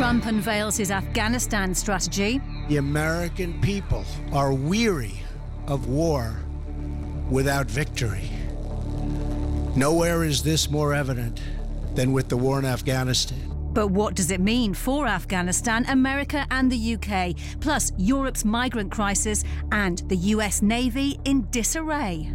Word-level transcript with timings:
Trump 0.00 0.24
unveils 0.24 0.78
his 0.78 0.90
Afghanistan 0.90 1.74
strategy. 1.74 2.40
The 2.68 2.78
American 2.78 3.60
people 3.60 4.06
are 4.32 4.50
weary 4.50 5.20
of 5.66 5.88
war 5.88 6.36
without 7.28 7.66
victory. 7.66 8.30
Nowhere 9.76 10.24
is 10.24 10.42
this 10.42 10.70
more 10.70 10.94
evident 10.94 11.42
than 11.94 12.12
with 12.12 12.30
the 12.30 12.36
war 12.38 12.58
in 12.58 12.64
Afghanistan. 12.64 13.38
But 13.74 13.88
what 13.88 14.14
does 14.14 14.30
it 14.30 14.40
mean 14.40 14.72
for 14.72 15.06
Afghanistan, 15.06 15.84
America, 15.86 16.46
and 16.50 16.72
the 16.72 16.94
UK? 16.94 17.36
Plus, 17.60 17.92
Europe's 17.98 18.42
migrant 18.42 18.90
crisis 18.90 19.44
and 19.70 19.98
the 20.08 20.16
US 20.16 20.62
Navy 20.62 21.20
in 21.26 21.46
disarray. 21.50 22.32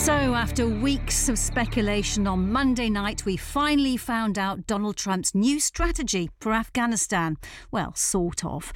So, 0.00 0.14
after 0.34 0.66
weeks 0.66 1.28
of 1.28 1.38
speculation 1.38 2.26
on 2.26 2.50
Monday 2.50 2.88
night, 2.88 3.26
we 3.26 3.36
finally 3.36 3.98
found 3.98 4.38
out 4.38 4.66
Donald 4.66 4.96
Trump's 4.96 5.34
new 5.34 5.60
strategy 5.60 6.30
for 6.40 6.54
Afghanistan. 6.54 7.36
Well, 7.70 7.94
sort 7.94 8.42
of. 8.42 8.72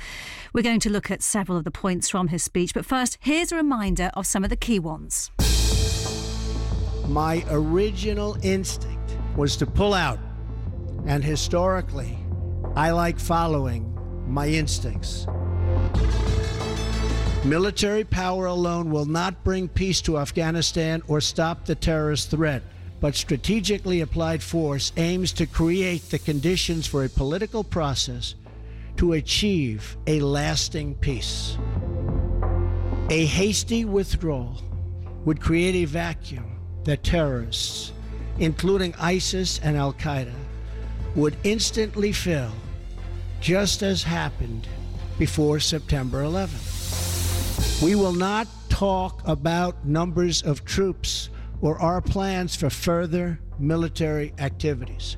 We're 0.53 0.61
going 0.61 0.81
to 0.81 0.91
look 0.91 1.11
at 1.11 1.22
several 1.22 1.56
of 1.56 1.64
the 1.64 1.70
points 1.70 2.11
from 2.11 2.28
his 2.28 2.42
speech, 2.42 2.75
but 2.75 2.84
first, 2.84 3.16
here's 3.20 3.53
a 3.53 3.56
reminder 3.56 4.11
of 4.12 4.27
some 4.27 4.44
of 4.44 4.50
the 4.50 4.56
key 4.56 4.78
ones. 4.78 5.31
My 7.08 7.42
original 7.48 8.36
instinct 8.42 9.16
was 9.34 9.56
to 9.56 9.66
pull 9.66 9.94
out, 9.94 10.19
and 11.06 11.25
historically, 11.25 12.19
I 12.77 12.91
like 12.91 13.19
following 13.19 13.98
my 14.28 14.48
instincts. 14.48 15.27
Military 17.45 18.05
power 18.05 18.47
alone 18.47 18.91
will 18.91 19.05
not 19.05 19.45
bring 19.45 19.69
peace 19.69 20.00
to 20.00 20.17
Afghanistan 20.17 21.03
or 21.09 21.20
stop 21.20 21.67
the 21.67 21.75
terrorist 21.75 22.31
threat, 22.31 22.62
but 23.00 23.14
strategically 23.14 24.00
applied 24.00 24.42
force 24.42 24.92
aims 24.97 25.31
to 25.34 25.45
create 25.45 26.09
the 26.09 26.19
conditions 26.19 26.87
for 26.87 27.05
a 27.05 27.09
political 27.11 27.62
process 27.62 28.34
to 28.97 29.12
achieve 29.12 29.98
a 30.06 30.20
lasting 30.20 30.95
peace. 30.95 31.59
A 33.11 33.27
hasty 33.27 33.84
withdrawal 33.84 34.62
would 35.27 35.39
create 35.39 35.75
a 35.75 35.84
vacuum 35.84 36.59
that 36.84 37.05
terrorists, 37.05 37.92
including 38.39 38.95
ISIS 38.98 39.61
and 39.62 39.77
Al 39.77 39.92
Qaeda, 39.92 40.33
would 41.15 41.37
instantly 41.45 42.11
fill, 42.11 42.53
just 43.42 43.83
as 43.83 44.03
happened 44.03 44.67
before 45.19 45.61
September 45.61 46.22
11th. 46.22 46.83
We 47.83 47.97
will 47.97 48.12
not 48.12 48.47
talk 48.69 49.20
about 49.27 49.84
numbers 49.84 50.42
of 50.42 50.64
troops 50.64 51.28
or 51.61 51.78
our 51.81 52.00
plans 52.00 52.55
for 52.55 52.70
further 52.70 53.41
military 53.58 54.33
activities. 54.39 55.16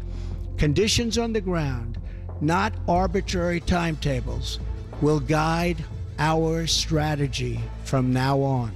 Conditions 0.56 1.18
on 1.18 1.32
the 1.32 1.40
ground, 1.40 1.98
not 2.40 2.72
arbitrary 2.88 3.60
timetables, 3.60 4.58
will 5.00 5.20
guide 5.20 5.84
our 6.18 6.66
strategy 6.66 7.60
from 7.84 8.12
now 8.12 8.40
on. 8.40 8.72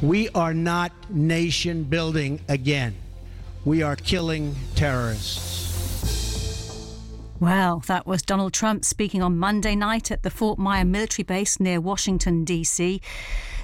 We 0.00 0.28
are 0.30 0.54
not 0.54 0.92
nation 1.10 1.82
building 1.82 2.40
again. 2.48 2.94
We 3.64 3.82
are 3.82 3.96
killing 3.96 4.54
terrorists. 4.76 5.65
Well, 7.38 7.80
that 7.86 8.06
was 8.06 8.22
Donald 8.22 8.54
Trump 8.54 8.82
speaking 8.82 9.22
on 9.22 9.36
Monday 9.36 9.76
night 9.76 10.10
at 10.10 10.22
the 10.22 10.30
Fort 10.30 10.58
Myer 10.58 10.86
military 10.86 11.22
base 11.22 11.60
near 11.60 11.82
Washington, 11.82 12.44
D.C. 12.44 13.02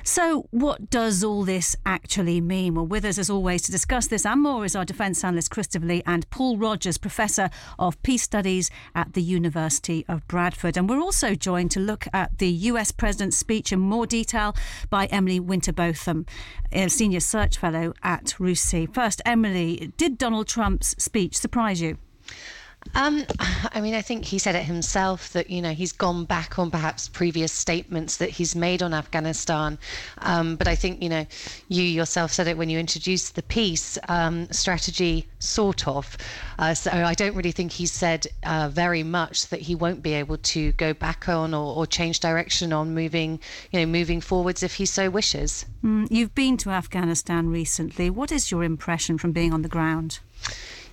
So, 0.05 0.47
what 0.51 0.91
does 0.91 1.25
all 1.25 1.45
this 1.45 1.75
actually 1.87 2.43
mean? 2.43 2.75
Well, 2.75 2.87
with 2.87 3.07
us 3.07 3.17
as 3.17 3.31
always 3.31 3.63
to 3.63 3.73
discuss 3.73 4.09
this 4.09 4.27
and 4.27 4.43
more 4.43 4.67
is 4.67 4.77
our 4.77 4.85
defence 4.85 5.25
analyst 5.25 5.53
Christopher 5.53 5.87
Lee 5.87 6.03
and 6.05 6.29
Paul 6.29 6.59
Rogers, 6.59 6.99
Professor 6.99 7.49
of 7.79 8.03
Peace 8.03 8.25
Studies 8.25 8.71
at 8.95 9.15
the 9.15 9.23
University 9.23 10.05
of 10.07 10.29
Bradford. 10.29 10.77
And 10.77 10.87
we're 10.87 11.01
also 11.01 11.35
joined 11.35 11.71
to 11.71 11.81
look 11.81 12.07
at 12.13 12.37
the 12.39 12.51
US 12.51 12.93
President's 12.93 13.39
speech 13.39 13.73
in 13.73 13.81
more 13.81 14.05
detail 14.05 14.55
by 14.91 15.07
Emily 15.07 15.41
Winterbotham, 15.41 16.27
a 16.73 16.89
Senior 16.89 17.21
Search 17.21 17.57
Fellow 17.57 17.95
at 18.03 18.35
RUSI. 18.39 18.93
First, 18.93 19.23
Emily, 19.25 19.95
did 19.97 20.19
Donald 20.19 20.47
Trump's 20.47 20.95
speech 21.03 21.39
surprise 21.39 21.81
you? 21.81 21.97
Um, 22.95 23.25
I 23.73 23.81
mean, 23.81 23.95
I 23.95 24.03
think 24.03 24.25
he 24.25 24.39
said 24.39 24.55
it 24.55 24.65
himself 24.65 25.33
that 25.33 25.51
you 25.51 25.63
know 25.63 25.73
he's 25.73 25.93
gone 25.93 26.25
back 26.25 26.59
on 26.59 26.71
perhaps 26.71 27.09
previous 27.09 27.53
statements 27.53 28.19
that 28.19 28.31
he's 28.31 28.55
made 28.55 28.83
on 28.83 28.93
Afghanistan. 28.93 29.79
Um, 30.19 30.57
but 30.57 30.69
I 30.69 30.75
think 30.75 31.03
you 31.03 31.09
know 31.09 31.27
you 31.69 31.83
yourself 31.83 32.33
said 32.33 32.49
it 32.49 32.59
when 32.59 32.69
you 32.69 32.79
introduced 32.79 33.35
the 33.35 33.43
peace 33.43 33.99
um, 34.09 34.51
strategy, 34.51 35.27
sort 35.39 35.87
of. 35.89 36.17
Uh, 36.59 36.75
so 36.75 36.91
I 36.91 37.15
don't 37.15 37.35
really 37.35 37.53
think 37.53 37.73
he 37.73 37.87
said 37.87 38.27
uh, 38.45 38.69
very 38.73 39.03
much 39.03 39.49
that 39.49 39.61
he 39.61 39.75
won't 39.75 40.03
be 40.03 40.13
able 40.15 40.37
to 40.39 40.73
go 40.73 40.93
back 40.93 41.29
on 41.29 41.55
or, 41.55 41.75
or 41.75 41.87
change 41.87 42.21
direction 42.21 42.73
on 42.73 42.95
moving, 42.95 43.41
you 43.71 43.81
know, 43.81 43.87
moving 43.87 44.21
forwards 44.21 44.63
if 44.63 44.75
he 44.75 44.87
so 44.87 45.09
wishes. 45.09 45.65
Mm, 45.83 46.09
you've 46.11 46.35
been 46.35 46.57
to 46.59 46.71
Afghanistan 46.71 47.49
recently. 47.49 48.11
What 48.11 48.31
is 48.31 48.51
your 48.51 48.63
impression 48.63 49.19
from 49.19 49.33
being 49.33 49.53
on 49.53 49.63
the 49.63 49.69
ground? 49.69 50.21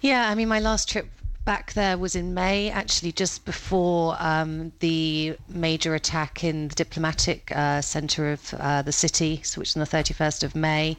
Yeah, 0.02 0.30
I 0.30 0.36
mean, 0.36 0.48
my 0.48 0.60
last 0.60 0.88
trip 0.88 1.08
back 1.46 1.74
there 1.74 1.98
was 1.98 2.16
in 2.16 2.34
May, 2.34 2.70
actually 2.70 3.12
just 3.12 3.46
before 3.46 4.16
um, 4.20 4.72
the 4.80 5.36
major 5.48 5.96
attack 5.96 6.44
in 6.44 6.68
the 6.68 6.76
diplomatic 6.76 7.52
uh, 7.56 7.82
centre 7.82 8.32
of 8.32 8.54
uh, 8.60 8.82
the 8.82 8.92
city, 8.92 9.38
which 9.56 9.70
is 9.70 9.76
on 9.76 9.80
the 9.80 9.86
31st 9.86 10.44
of 10.44 10.56
May. 10.56 10.98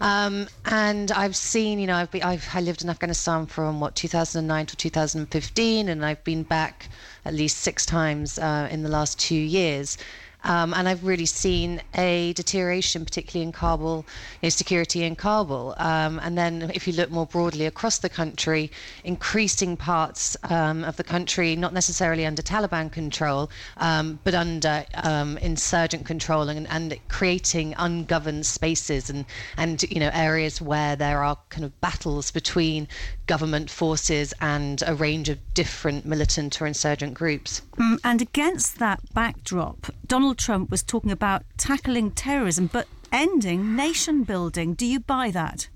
Um, 0.00 0.48
and 0.64 1.12
I've 1.12 1.36
seen, 1.36 1.78
you 1.78 1.86
know, 1.86 1.96
I've, 1.96 2.10
been, 2.10 2.22
I've 2.22 2.48
I 2.54 2.60
lived 2.60 2.82
in 2.82 2.90
Afghanistan 2.90 3.46
from 3.46 3.80
what 3.80 3.94
2009 3.94 4.66
to 4.66 4.76
2015, 4.76 5.88
and 5.88 6.04
I've 6.04 6.24
been 6.24 6.44
back 6.44 6.88
at 7.24 7.34
least 7.34 7.58
six 7.58 7.84
times 7.84 8.38
uh, 8.38 8.68
in 8.70 8.82
the 8.82 8.88
last 8.88 9.18
two 9.18 9.34
years. 9.34 9.98
Um, 10.44 10.72
and 10.74 10.88
I've 10.88 11.04
really 11.04 11.26
seen 11.26 11.82
a 11.94 12.32
deterioration, 12.32 13.04
particularly 13.04 13.44
in 13.44 13.52
Kabul, 13.52 14.04
you 14.40 14.46
know, 14.46 14.48
security 14.50 15.04
in 15.04 15.16
Kabul. 15.16 15.74
Um, 15.78 16.18
and 16.20 16.36
then, 16.36 16.70
if 16.74 16.86
you 16.86 16.94
look 16.94 17.10
more 17.10 17.26
broadly 17.26 17.66
across 17.66 17.98
the 17.98 18.08
country, 18.08 18.70
increasing 19.04 19.76
parts 19.76 20.36
um, 20.44 20.84
of 20.84 20.96
the 20.96 21.04
country, 21.04 21.56
not 21.56 21.72
necessarily 21.72 22.26
under 22.26 22.42
Taliban 22.42 22.90
control, 22.90 23.50
um, 23.76 24.18
but 24.24 24.34
under 24.34 24.84
um, 24.94 25.38
insurgent 25.38 26.06
control, 26.06 26.48
and, 26.48 26.66
and 26.68 26.98
creating 27.08 27.74
ungoverned 27.78 28.46
spaces 28.46 29.10
and 29.10 29.24
and 29.56 29.82
you 29.84 30.00
know 30.00 30.10
areas 30.12 30.60
where 30.60 30.96
there 30.96 31.22
are 31.22 31.36
kind 31.50 31.64
of 31.64 31.80
battles 31.80 32.30
between 32.30 32.88
government 33.26 33.70
forces 33.70 34.34
and 34.40 34.82
a 34.86 34.94
range 34.94 35.28
of 35.28 35.38
different 35.54 36.04
militant 36.04 36.60
or 36.60 36.66
insurgent 36.66 37.14
groups. 37.14 37.62
Mm, 37.76 38.00
and 38.02 38.20
against 38.22 38.78
that 38.78 39.00
backdrop, 39.14 39.86
Donald 40.06 40.29
Trump 40.34 40.70
was 40.70 40.82
talking 40.82 41.10
about 41.10 41.44
tackling 41.56 42.10
terrorism, 42.10 42.68
but 42.72 42.86
ending 43.12 43.74
nation 43.76 44.24
building. 44.24 44.74
Do 44.74 44.86
you 44.86 45.00
buy 45.00 45.30
that? 45.30 45.68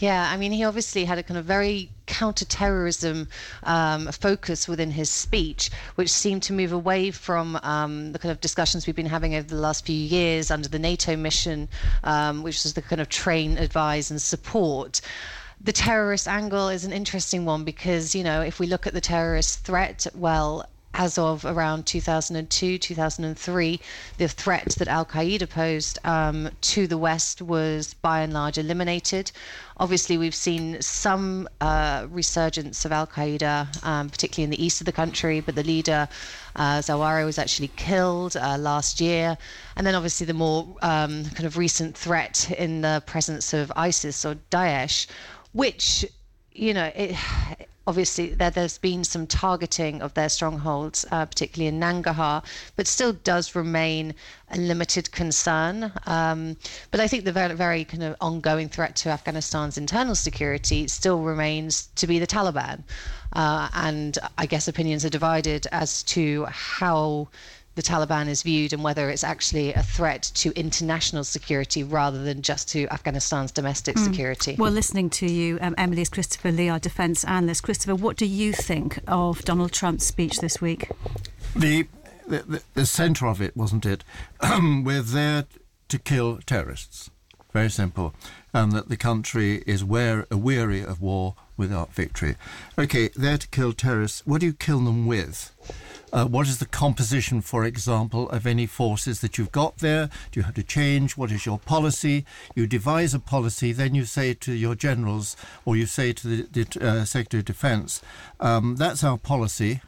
Yeah, 0.00 0.28
I 0.30 0.36
mean, 0.36 0.52
he 0.52 0.64
obviously 0.64 1.04
had 1.04 1.18
a 1.18 1.22
kind 1.22 1.38
of 1.38 1.44
very 1.44 1.90
counter-terrorism 2.06 3.28
um, 3.62 4.06
focus 4.08 4.66
within 4.66 4.90
his 4.90 5.08
speech, 5.08 5.70
which 5.94 6.10
seemed 6.10 6.42
to 6.44 6.52
move 6.52 6.72
away 6.72 7.10
from 7.10 7.58
um, 7.62 8.12
the 8.12 8.18
kind 8.18 8.32
of 8.32 8.40
discussions 8.40 8.86
we've 8.86 8.96
been 8.96 9.06
having 9.06 9.34
over 9.34 9.46
the 9.46 9.56
last 9.56 9.86
few 9.86 9.96
years 9.96 10.50
under 10.50 10.68
the 10.68 10.78
NATO 10.78 11.16
mission, 11.16 11.68
um, 12.04 12.42
which 12.42 12.64
was 12.64 12.74
the 12.74 12.82
kind 12.82 13.00
of 13.00 13.08
train, 13.08 13.56
advise, 13.58 14.10
and 14.10 14.20
support 14.20 15.00
the 15.64 15.72
terrorist 15.72 16.26
angle 16.26 16.68
is 16.68 16.84
an 16.84 16.92
interesting 16.92 17.44
one 17.44 17.62
because, 17.62 18.16
you 18.16 18.24
know, 18.24 18.40
if 18.40 18.58
we 18.58 18.66
look 18.66 18.86
at 18.86 18.94
the 18.94 19.00
terrorist 19.00 19.60
threat, 19.64 20.06
well, 20.14 20.66
as 20.94 21.16
of 21.16 21.44
around 21.44 21.86
2002, 21.86 22.78
2003, 22.78 23.80
the 24.18 24.28
threat 24.28 24.74
that 24.78 24.88
Al 24.88 25.06
Qaeda 25.06 25.48
posed 25.48 25.98
um, 26.04 26.50
to 26.60 26.86
the 26.86 26.98
West 26.98 27.40
was 27.40 27.94
by 27.94 28.20
and 28.20 28.32
large 28.32 28.58
eliminated. 28.58 29.32
Obviously, 29.78 30.18
we've 30.18 30.34
seen 30.34 30.80
some 30.82 31.48
uh, 31.60 32.06
resurgence 32.10 32.84
of 32.84 32.92
Al 32.92 33.06
Qaeda, 33.06 33.84
um, 33.84 34.10
particularly 34.10 34.44
in 34.44 34.50
the 34.50 34.64
east 34.64 34.80
of 34.80 34.84
the 34.84 34.92
country, 34.92 35.40
but 35.40 35.54
the 35.54 35.64
leader, 35.64 36.08
uh, 36.56 36.78
Zawahiri, 36.78 37.24
was 37.24 37.38
actually 37.38 37.68
killed 37.68 38.36
uh, 38.36 38.58
last 38.58 39.00
year. 39.00 39.38
And 39.76 39.86
then, 39.86 39.94
obviously, 39.94 40.26
the 40.26 40.34
more 40.34 40.76
um, 40.82 41.24
kind 41.24 41.46
of 41.46 41.56
recent 41.56 41.96
threat 41.96 42.50
in 42.58 42.82
the 42.82 43.02
presence 43.06 43.54
of 43.54 43.72
ISIS 43.76 44.24
or 44.26 44.36
Daesh, 44.50 45.06
which, 45.52 46.04
you 46.52 46.74
know, 46.74 46.92
it 46.94 47.16
obviously 47.86 48.28
there, 48.34 48.50
there's 48.50 48.78
been 48.78 49.04
some 49.04 49.26
targeting 49.26 50.02
of 50.02 50.14
their 50.14 50.28
strongholds, 50.28 51.04
uh, 51.10 51.26
particularly 51.26 51.68
in 51.68 51.80
Nangarhar, 51.80 52.44
but 52.76 52.86
still 52.86 53.12
does 53.12 53.54
remain 53.54 54.14
a 54.50 54.56
limited 54.56 55.10
concern. 55.12 55.92
Um, 56.06 56.56
but 56.90 57.00
I 57.00 57.08
think 57.08 57.24
the 57.24 57.32
very, 57.32 57.54
very 57.54 57.84
kind 57.84 58.02
of 58.02 58.16
ongoing 58.20 58.68
threat 58.68 58.96
to 58.96 59.08
Afghanistan's 59.10 59.78
internal 59.78 60.14
security 60.14 60.88
still 60.88 61.22
remains 61.22 61.88
to 61.96 62.06
be 62.06 62.18
the 62.18 62.26
Taliban. 62.26 62.82
Uh, 63.32 63.68
and 63.74 64.18
I 64.36 64.46
guess 64.46 64.68
opinions 64.68 65.04
are 65.04 65.10
divided 65.10 65.66
as 65.72 66.02
to 66.04 66.44
how 66.50 67.28
the 67.74 67.82
Taliban 67.82 68.28
is 68.28 68.42
viewed 68.42 68.72
and 68.72 68.84
whether 68.84 69.08
it's 69.08 69.24
actually 69.24 69.72
a 69.72 69.82
threat 69.82 70.30
to 70.34 70.52
international 70.58 71.24
security 71.24 71.82
rather 71.82 72.22
than 72.22 72.42
just 72.42 72.68
to 72.70 72.86
Afghanistan's 72.88 73.52
domestic 73.52 73.96
mm. 73.96 74.04
security. 74.04 74.56
Well, 74.58 74.72
listening 74.72 75.10
to 75.10 75.26
you, 75.26 75.58
um, 75.60 75.74
Emily, 75.78 76.02
is 76.02 76.08
Christopher 76.08 76.52
Lee, 76.52 76.68
our 76.68 76.78
defence 76.78 77.24
analyst. 77.24 77.62
Christopher, 77.62 77.94
what 77.94 78.16
do 78.16 78.26
you 78.26 78.52
think 78.52 78.98
of 79.06 79.42
Donald 79.44 79.72
Trump's 79.72 80.04
speech 80.04 80.38
this 80.38 80.60
week? 80.60 80.90
The 81.56 81.86
the, 82.26 82.38
the, 82.38 82.62
the 82.74 82.86
centre 82.86 83.26
of 83.26 83.42
it, 83.42 83.56
wasn't 83.56 83.84
it? 83.84 84.04
We're 84.62 85.02
there 85.02 85.46
to 85.88 85.98
kill 85.98 86.38
terrorists. 86.38 87.10
Very 87.52 87.70
simple. 87.70 88.14
And 88.54 88.72
that 88.72 88.88
the 88.88 88.96
country 88.96 89.62
is 89.66 89.84
wear, 89.84 90.26
weary 90.30 90.82
of 90.82 91.00
war 91.00 91.34
without 91.62 91.94
victory. 91.94 92.34
Okay, 92.76 93.08
there 93.14 93.38
to 93.38 93.46
kill 93.48 93.72
terrorists. 93.72 94.26
What 94.26 94.40
do 94.40 94.46
you 94.46 94.52
kill 94.52 94.80
them 94.80 95.06
with? 95.06 95.54
Uh, 96.12 96.26
what 96.26 96.48
is 96.48 96.58
the 96.58 96.66
composition, 96.66 97.40
for 97.40 97.64
example, 97.64 98.28
of 98.30 98.46
any 98.46 98.66
forces 98.66 99.20
that 99.20 99.38
you've 99.38 99.52
got 99.52 99.78
there? 99.78 100.10
Do 100.30 100.40
you 100.40 100.44
have 100.44 100.56
to 100.56 100.62
change? 100.64 101.16
What 101.16 101.30
is 101.30 101.46
your 101.46 101.60
policy? 101.60 102.26
You 102.56 102.66
devise 102.66 103.14
a 103.14 103.20
policy, 103.20 103.72
then 103.72 103.94
you 103.94 104.04
say 104.04 104.34
to 104.34 104.52
your 104.52 104.74
generals 104.74 105.36
or 105.64 105.76
you 105.76 105.86
say 105.86 106.12
to 106.12 106.26
the, 106.28 106.64
the 106.64 106.86
uh, 106.86 107.04
Secretary 107.04 107.38
of 107.38 107.46
Defense, 107.46 108.02
um, 108.40 108.76
that's 108.76 109.04
our 109.04 109.16
policy. 109.16 109.80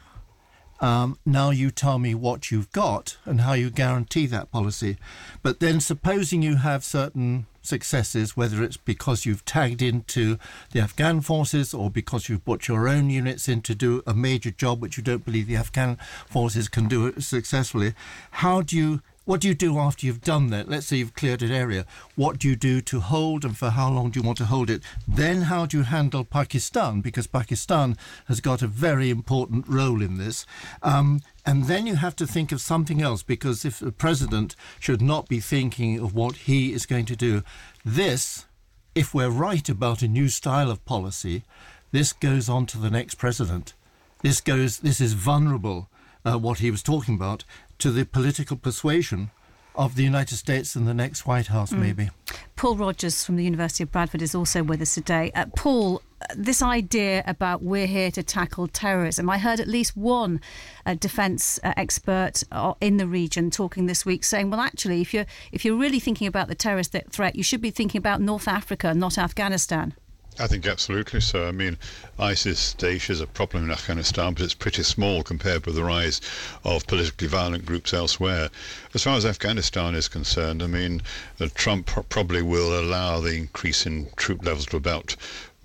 Um, 0.81 1.17
now 1.25 1.51
you 1.51 1.71
tell 1.71 1.99
me 1.99 2.13
what 2.13 2.51
you've 2.51 2.71
got 2.71 3.17
and 3.25 3.41
how 3.41 3.53
you 3.53 3.69
guarantee 3.69 4.25
that 4.27 4.51
policy. 4.51 4.97
But 5.41 5.59
then, 5.59 5.79
supposing 5.79 6.41
you 6.41 6.57
have 6.57 6.83
certain 6.83 7.45
successes, 7.61 8.37
whether 8.37 8.63
it's 8.63 8.77
because 8.77 9.25
you've 9.25 9.45
tagged 9.45 9.81
into 9.81 10.37
the 10.71 10.79
Afghan 10.79 11.21
forces 11.21 11.73
or 11.73 11.89
because 11.89 12.29
you've 12.29 12.45
brought 12.45 12.67
your 12.67 12.87
own 12.87 13.09
units 13.09 13.47
in 13.47 13.61
to 13.63 13.75
do 13.75 14.03
a 14.05 14.13
major 14.13 14.51
job 14.51 14.81
which 14.81 14.97
you 14.97 15.03
don't 15.03 15.25
believe 15.25 15.47
the 15.47 15.55
Afghan 15.55 15.97
forces 16.27 16.67
can 16.67 16.87
do 16.87 17.19
successfully, 17.19 17.93
how 18.31 18.61
do 18.61 18.77
you 18.77 19.01
what 19.25 19.41
do 19.41 19.47
you 19.47 19.55
do 19.55 19.77
after 19.79 20.05
you've 20.05 20.21
done 20.21 20.51
that? 20.51 20.69
Let's 20.69 20.87
say 20.87 20.97
you've 20.97 21.15
cleared 21.15 21.41
an 21.41 21.51
area. 21.51 21.85
What 22.15 22.39
do 22.39 22.47
you 22.47 22.55
do 22.55 22.79
to 22.81 22.99
hold 22.99 23.43
and 23.43 23.57
for 23.57 23.71
how 23.71 23.89
long 23.91 24.11
do 24.11 24.19
you 24.19 24.25
want 24.25 24.37
to 24.37 24.45
hold 24.45 24.69
it? 24.69 24.83
Then 25.07 25.43
how 25.43 25.65
do 25.65 25.77
you 25.77 25.83
handle 25.83 26.23
Pakistan? 26.23 27.01
Because 27.01 27.25
Pakistan 27.25 27.97
has 28.27 28.39
got 28.39 28.61
a 28.61 28.67
very 28.67 29.09
important 29.09 29.67
role 29.67 30.01
in 30.01 30.17
this. 30.17 30.45
Um, 30.83 31.21
and 31.45 31.65
then 31.65 31.87
you 31.87 31.95
have 31.95 32.15
to 32.17 32.27
think 32.27 32.51
of 32.51 32.61
something 32.61 33.01
else 33.01 33.23
because 33.23 33.65
if 33.65 33.79
the 33.79 33.91
president 33.91 34.55
should 34.79 35.01
not 35.01 35.27
be 35.27 35.39
thinking 35.39 35.99
of 35.99 36.13
what 36.13 36.35
he 36.35 36.71
is 36.71 36.85
going 36.85 37.05
to 37.05 37.15
do, 37.15 37.43
this, 37.83 38.45
if 38.93 39.13
we're 39.13 39.29
right 39.29 39.67
about 39.67 40.01
a 40.01 40.07
new 40.07 40.29
style 40.29 40.69
of 40.69 40.85
policy, 40.85 41.43
this 41.91 42.13
goes 42.13 42.47
on 42.47 42.65
to 42.67 42.77
the 42.77 42.89
next 42.89 43.15
president. 43.15 43.73
This 44.21 44.41
goes. 44.41 44.79
This 44.79 44.99
is 44.99 45.13
vulnerable. 45.13 45.89
Uh, 46.25 46.39
what 46.39 46.57
he 46.57 46.71
was 46.71 46.81
talking 46.81 47.13
about 47.13 47.43
to 47.79 47.91
the 47.91 48.05
political 48.05 48.57
persuasion 48.57 49.31
of 49.77 49.95
the 49.95 50.03
United 50.03 50.37
States 50.37 50.75
and 50.75 50.87
the 50.87 50.93
next 50.93 51.25
White 51.27 51.47
House, 51.47 51.71
mm. 51.71 51.79
maybe. 51.79 52.09
Paul 52.55 52.77
Rogers 52.77 53.23
from 53.23 53.35
the 53.35 53.43
University 53.43 53.83
of 53.83 53.91
Bradford 53.91 54.21
is 54.21 54.33
also 54.33 54.63
with 54.63 54.81
us 54.81 54.93
today. 54.93 55.31
Uh, 55.35 55.45
Paul, 55.55 56.01
this 56.35 56.61
idea 56.61 57.23
about 57.27 57.61
we're 57.61 57.87
here 57.87 58.11
to 58.11 58.23
tackle 58.23 58.67
terrorism, 58.67 59.29
I 59.29 59.37
heard 59.37 59.59
at 59.59 59.67
least 59.67 59.97
one 59.97 60.39
uh, 60.85 60.95
defence 60.95 61.59
uh, 61.63 61.73
expert 61.75 62.43
uh, 62.51 62.73
in 62.79 62.97
the 62.97 63.07
region 63.07 63.51
talking 63.51 63.85
this 63.85 64.05
week 64.05 64.23
saying, 64.23 64.49
well, 64.49 64.61
actually, 64.61 65.01
if 65.01 65.13
you're 65.13 65.25
if 65.51 65.65
you're 65.65 65.77
really 65.77 65.99
thinking 65.99 66.27
about 66.27 66.47
the 66.47 66.55
terrorist 66.55 66.95
threat, 67.11 67.35
you 67.35 67.43
should 67.43 67.61
be 67.61 67.71
thinking 67.71 67.99
about 67.99 68.21
North 68.21 68.47
Africa, 68.47 68.93
not 68.93 69.17
Afghanistan. 69.17 69.93
I 70.37 70.47
think 70.47 70.67
absolutely 70.67 71.21
so. 71.21 71.47
I 71.47 71.51
mean, 71.51 71.77
ISIS 72.19 72.75
Daesh 72.77 73.09
is 73.09 73.21
a 73.21 73.27
problem 73.27 73.63
in 73.63 73.71
Afghanistan, 73.71 74.33
but 74.33 74.43
it's 74.43 74.53
pretty 74.53 74.83
small 74.83 75.23
compared 75.23 75.65
with 75.65 75.75
the 75.75 75.83
rise 75.83 76.19
of 76.65 76.85
politically 76.87 77.29
violent 77.29 77.65
groups 77.65 77.93
elsewhere. 77.93 78.49
As 78.93 79.03
far 79.03 79.15
as 79.15 79.25
Afghanistan 79.25 79.95
is 79.95 80.09
concerned, 80.09 80.61
I 80.61 80.67
mean, 80.67 81.01
Trump 81.53 81.89
probably 82.09 82.41
will 82.41 82.77
allow 82.77 83.21
the 83.21 83.33
increase 83.33 83.85
in 83.85 84.09
troop 84.17 84.43
levels 84.43 84.65
to 84.67 84.77
about 84.77 85.15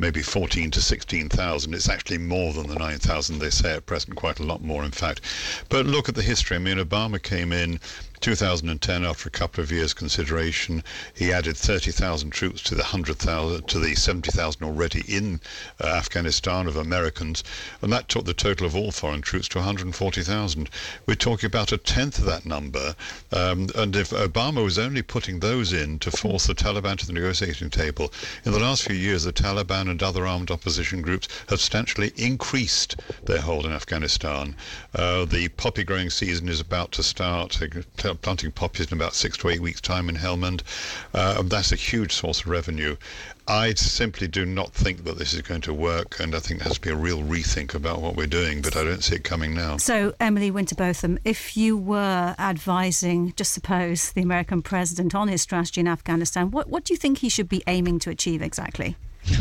maybe 0.01 0.23
14 0.23 0.71
to 0.71 0.81
16,000. 0.81 1.75
It's 1.75 1.89
actually 1.89 2.19
more 2.19 2.53
than 2.53 2.67
the 2.67 2.75
9,000 2.75 3.39
they 3.39 3.51
say 3.51 3.75
at 3.75 3.87
present, 3.87 4.17
quite 4.17 4.41
a 4.41 4.45
lot 4.45 4.63
more, 4.63 4.83
in 4.83 4.91
fact. 4.91 5.21
But 5.69 5.87
look 5.87 6.09
at 6.09 6.15
the 6.15 6.23
history. 6.23 6.57
I 6.57 6.61
mean, 6.61 6.79
Obama 6.79 7.23
came 7.23 7.53
in 7.53 7.79
2010, 8.21 9.05
after 9.05 9.29
a 9.29 9.31
couple 9.31 9.65
of 9.65 9.73
years' 9.73 9.95
consideration, 9.95 10.85
he 11.15 11.33
added 11.33 11.57
30,000 11.57 12.31
troops 12.31 12.63
to 12.63 12.75
the 12.75 12.83
100,000 12.83 13.67
to 13.67 13.79
the 13.79 13.95
70,000 13.95 14.63
already 14.63 15.03
in 15.09 15.41
uh, 15.83 15.87
Afghanistan 15.87 16.67
of 16.67 16.77
Americans, 16.77 17.43
and 17.81 17.91
that 17.93 18.09
took 18.09 18.27
the 18.27 18.35
total 18.35 18.67
of 18.67 18.77
all 18.77 18.93
foreign 18.93 19.23
troops 19.23 19.49
to 19.49 19.59
140,000. 19.59 20.69
We're 21.07 21.15
talking 21.15 21.47
about 21.47 21.73
a 21.73 21.79
tenth 21.79 22.19
of 22.19 22.27
that 22.27 22.45
number, 22.45 22.95
um, 23.33 23.69
and 23.75 23.97
if 23.97 24.11
Obama 24.11 24.63
was 24.63 24.79
only 24.79 25.03
putting 25.03 25.41
those 25.41 25.73
in 25.73 25.99
to 26.01 26.11
force 26.11 26.47
the 26.47 26.55
Taliban 26.55 26.99
to 26.99 27.07
the 27.07 27.15
negotiating 27.15 27.71
table, 27.71 28.13
in 28.45 28.53
the 28.53 28.61
last 28.61 28.83
few 28.83 28.97
years, 28.97 29.25
the 29.25 29.33
Taliban 29.33 29.90
and 29.91 30.03
other 30.03 30.27
armed 30.27 30.51
opposition 30.51 31.03
groups 31.03 31.29
have 31.49 31.61
substantially 31.61 32.13
increased 32.17 32.97
their 33.25 33.41
hold 33.41 33.67
in 33.67 33.73
Afghanistan. 33.73 34.57
Uh, 34.95 35.25
the 35.25 35.49
poppy 35.49 35.85
growing 35.85 36.11
season 36.11 36.49
is 36.49 36.61
about 36.61 36.93
to 36.93 37.03
start 37.03 37.61
planting 38.23 38.51
poppies 38.53 38.91
in 38.91 38.99
about 38.99 39.15
six 39.15 39.37
to 39.37 39.49
eight 39.49 39.61
weeks' 39.61 39.81
time 39.81 40.09
in 40.09 40.17
Helmand. 40.17 40.63
Uh, 41.15 41.43
that's 41.43 41.73
a 41.73 41.77
huge 41.77 42.13
source 42.13 42.41
of 42.41 42.49
revenue. 42.49 42.97
I 43.49 43.75
simply 43.75 44.29
do 44.29 44.47
not 44.47 44.73
think 44.73 45.03
that 45.05 45.19
this 45.19 45.35
is 45.35 45.43
going 45.43 45.63
to 45.63 45.75
work, 45.75 46.21
and 46.21 46.37
I 46.37 46.39
think 46.39 46.61
there 46.61 46.69
has 46.69 46.79
to 46.79 46.81
be 46.81 46.91
a 46.91 46.97
real 46.97 47.23
rethink 47.23 47.75
about 47.75 48.01
what 48.01 48.15
we're 48.15 48.29
doing, 48.29 48.63
but 48.63 48.77
I 48.77 48.85
don't 48.85 49.03
see 49.03 49.17
it 49.17 49.25
coming 49.25 49.55
now. 49.55 49.77
So, 49.77 50.15
Emily 50.21 50.53
Winterbotham, 50.53 51.19
if 51.25 51.57
you 51.57 51.77
were 51.77 52.37
advising, 52.39 53.33
just 53.37 53.53
suppose, 53.53 54.13
the 54.13 54.23
American 54.23 54.63
president 54.63 55.17
on 55.17 55.27
his 55.27 55.43
strategy 55.43 55.81
in 55.81 55.89
Afghanistan, 55.89 56.53
what, 56.53 56.69
what 56.69 56.85
do 56.85 56.93
you 56.93 56.99
think 56.99 57.19
he 57.19 57.29
should 57.29 57.49
be 57.49 57.65
aiming 57.67 57.99
to 58.01 58.11
achieve 58.11 58.41
exactly? 58.41 58.97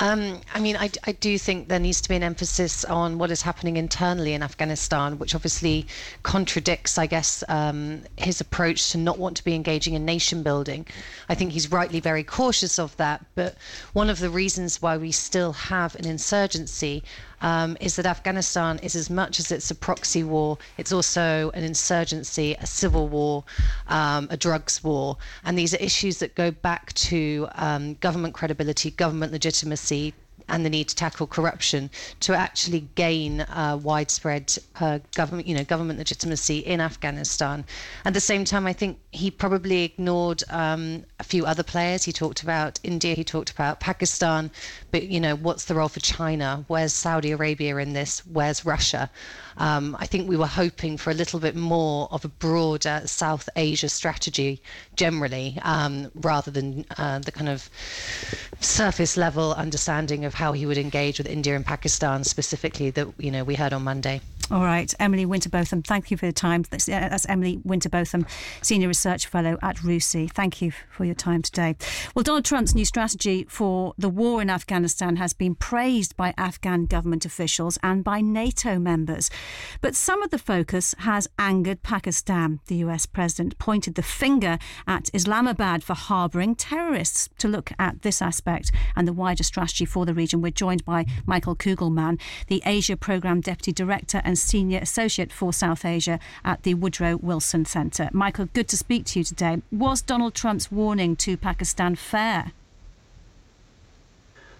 Um, 0.00 0.42
I 0.54 0.60
mean, 0.60 0.76
I, 0.76 0.90
I, 1.04 1.12
do 1.12 1.38
think 1.38 1.68
there 1.68 1.80
needs 1.80 2.00
to 2.02 2.08
be 2.08 2.14
an 2.14 2.22
emphasis 2.22 2.84
on 2.84 3.18
what 3.18 3.30
is 3.30 3.42
happening 3.42 3.76
internally 3.76 4.34
in 4.34 4.42
Afghanistan, 4.42 5.18
which 5.18 5.34
obviously 5.34 5.86
contradicts, 6.22 6.98
I 6.98 7.06
guess, 7.06 7.42
um, 7.48 8.02
his 8.16 8.40
approach 8.40 8.90
to 8.90 8.98
not 8.98 9.18
want 9.18 9.36
to 9.38 9.44
be 9.44 9.54
engaging 9.54 9.94
in 9.94 10.04
nation 10.04 10.42
building. 10.42 10.86
I 11.28 11.34
think 11.34 11.52
he's 11.52 11.72
rightly 11.72 12.00
very 12.00 12.22
cautious 12.22 12.78
of 12.78 12.96
that. 12.98 13.24
But 13.34 13.56
one 13.92 14.10
of 14.10 14.20
the 14.20 14.30
reasons 14.30 14.80
why 14.80 14.96
we 14.98 15.10
still 15.10 15.52
have 15.52 15.96
an 15.96 16.06
insurgency 16.06 17.02
um, 17.40 17.76
is 17.80 17.96
that 17.96 18.06
Afghanistan 18.06 18.78
is 18.82 18.94
as 18.94 19.10
much 19.10 19.38
as 19.38 19.52
it's 19.52 19.70
a 19.70 19.74
proxy 19.74 20.22
war, 20.22 20.58
it's 20.76 20.92
also 20.92 21.50
an 21.54 21.64
insurgency, 21.64 22.54
a 22.60 22.66
civil 22.66 23.08
war, 23.08 23.44
um, 23.88 24.28
a 24.30 24.36
drugs 24.36 24.82
war. 24.82 25.16
And 25.44 25.58
these 25.58 25.74
are 25.74 25.78
issues 25.78 26.18
that 26.18 26.34
go 26.34 26.50
back 26.50 26.92
to 26.94 27.48
um, 27.54 27.94
government 27.94 28.34
credibility, 28.34 28.90
government 28.90 29.32
legitimacy, 29.32 30.14
and 30.48 30.64
the 30.64 30.70
need 30.70 30.88
to 30.88 30.94
tackle 30.94 31.26
corruption 31.26 31.90
to 32.20 32.34
actually 32.34 32.88
gain 32.94 33.42
uh, 33.42 33.78
widespread 33.82 34.56
uh, 34.80 34.98
government, 35.14 35.46
you 35.48 35.54
know, 35.54 35.64
government 35.64 35.98
legitimacy 35.98 36.58
in 36.58 36.80
Afghanistan. 36.80 37.64
At 38.04 38.14
the 38.14 38.20
same 38.20 38.44
time, 38.44 38.66
I 38.66 38.72
think 38.72 38.98
he 39.10 39.30
probably 39.30 39.84
ignored 39.84 40.42
um, 40.50 41.04
a 41.18 41.24
few 41.24 41.46
other 41.46 41.62
players. 41.62 42.04
He 42.04 42.12
talked 42.12 42.42
about 42.42 42.80
India, 42.82 43.14
he 43.14 43.24
talked 43.24 43.50
about 43.50 43.80
Pakistan, 43.80 44.50
but 44.90 45.04
you 45.04 45.20
know, 45.20 45.34
what's 45.34 45.64
the 45.66 45.74
role 45.74 45.88
for 45.88 46.00
China? 46.00 46.64
Where's 46.68 46.92
Saudi 46.92 47.32
Arabia 47.32 47.76
in 47.76 47.92
this? 47.92 48.20
Where's 48.26 48.64
Russia? 48.64 49.10
Um, 49.58 49.96
I 49.98 50.06
think 50.06 50.28
we 50.28 50.36
were 50.36 50.46
hoping 50.46 50.96
for 50.96 51.10
a 51.10 51.14
little 51.14 51.40
bit 51.40 51.56
more 51.56 52.08
of 52.12 52.24
a 52.24 52.28
broader 52.28 53.02
South 53.06 53.48
Asia 53.56 53.88
strategy 53.88 54.62
generally, 54.94 55.58
um, 55.62 56.10
rather 56.14 56.50
than 56.50 56.84
uh, 56.96 57.18
the 57.18 57.32
kind 57.32 57.48
of 57.48 57.68
surface 58.60 59.16
level 59.16 59.52
understanding 59.54 60.24
of 60.24 60.34
how 60.38 60.52
he 60.52 60.64
would 60.66 60.78
engage 60.78 61.18
with 61.18 61.26
India 61.26 61.56
and 61.56 61.66
Pakistan 61.66 62.22
specifically 62.22 62.90
that 62.90 63.08
you 63.18 63.30
know 63.30 63.42
we 63.42 63.56
heard 63.56 63.72
on 63.72 63.82
Monday. 63.82 64.20
All 64.50 64.62
right, 64.62 64.94
Emily 64.98 65.26
Winterbotham, 65.26 65.86
thank 65.86 66.10
you 66.10 66.16
for 66.16 66.24
your 66.24 66.32
time. 66.32 66.64
That's, 66.70 66.86
that's, 66.86 67.28
Emily 67.28 67.58
Winterbotham, 67.66 68.26
Senior 68.62 68.88
Research 68.88 69.26
Fellow 69.26 69.58
at 69.60 69.76
RUSI. 69.76 70.32
Thank 70.32 70.62
you 70.62 70.72
for 70.90 71.04
your 71.04 71.14
time 71.14 71.42
today. 71.42 71.76
Well, 72.14 72.22
Donald 72.22 72.46
Trump's 72.46 72.74
new 72.74 72.86
strategy 72.86 73.44
for 73.50 73.92
the 73.98 74.08
war 74.08 74.40
in 74.40 74.48
Afghanistan 74.48 75.16
has 75.16 75.34
been 75.34 75.54
praised 75.54 76.16
by 76.16 76.32
Afghan 76.38 76.86
government 76.86 77.26
officials 77.26 77.78
and 77.82 78.02
by 78.02 78.22
NATO 78.22 78.78
members. 78.78 79.28
But 79.82 79.94
some 79.94 80.22
of 80.22 80.30
the 80.30 80.38
focus 80.38 80.94
has 81.00 81.28
angered 81.38 81.82
Pakistan. 81.82 82.60
The 82.68 82.76
US 82.76 83.04
president 83.04 83.58
pointed 83.58 83.96
the 83.96 84.02
finger 84.02 84.58
at 84.86 85.10
Islamabad 85.12 85.84
for 85.84 85.92
harbouring 85.92 86.54
terrorists. 86.54 87.28
To 87.40 87.48
look 87.48 87.70
at 87.78 88.00
this 88.00 88.22
aspect 88.22 88.72
and 88.96 89.06
the 89.06 89.12
wider 89.12 89.42
strategy 89.42 89.84
for 89.84 90.06
the 90.06 90.14
region, 90.14 90.40
we're 90.40 90.52
joined 90.52 90.86
by 90.86 91.04
Michael 91.26 91.54
Kugelman, 91.54 92.18
the 92.46 92.62
Asia 92.64 92.96
Programme 92.96 93.42
Deputy 93.42 93.72
Director 93.72 94.22
and 94.24 94.37
Senior 94.40 94.78
Associate 94.78 95.32
for 95.32 95.52
South 95.52 95.84
Asia 95.84 96.18
at 96.44 96.62
the 96.62 96.74
Woodrow 96.74 97.16
Wilson 97.16 97.64
Centre. 97.64 98.08
Michael, 98.12 98.48
good 98.52 98.68
to 98.68 98.76
speak 98.76 99.04
to 99.06 99.20
you 99.20 99.24
today. 99.24 99.62
Was 99.70 100.02
Donald 100.02 100.34
Trump's 100.34 100.72
warning 100.72 101.16
to 101.16 101.36
Pakistan 101.36 101.94
fair? 101.94 102.52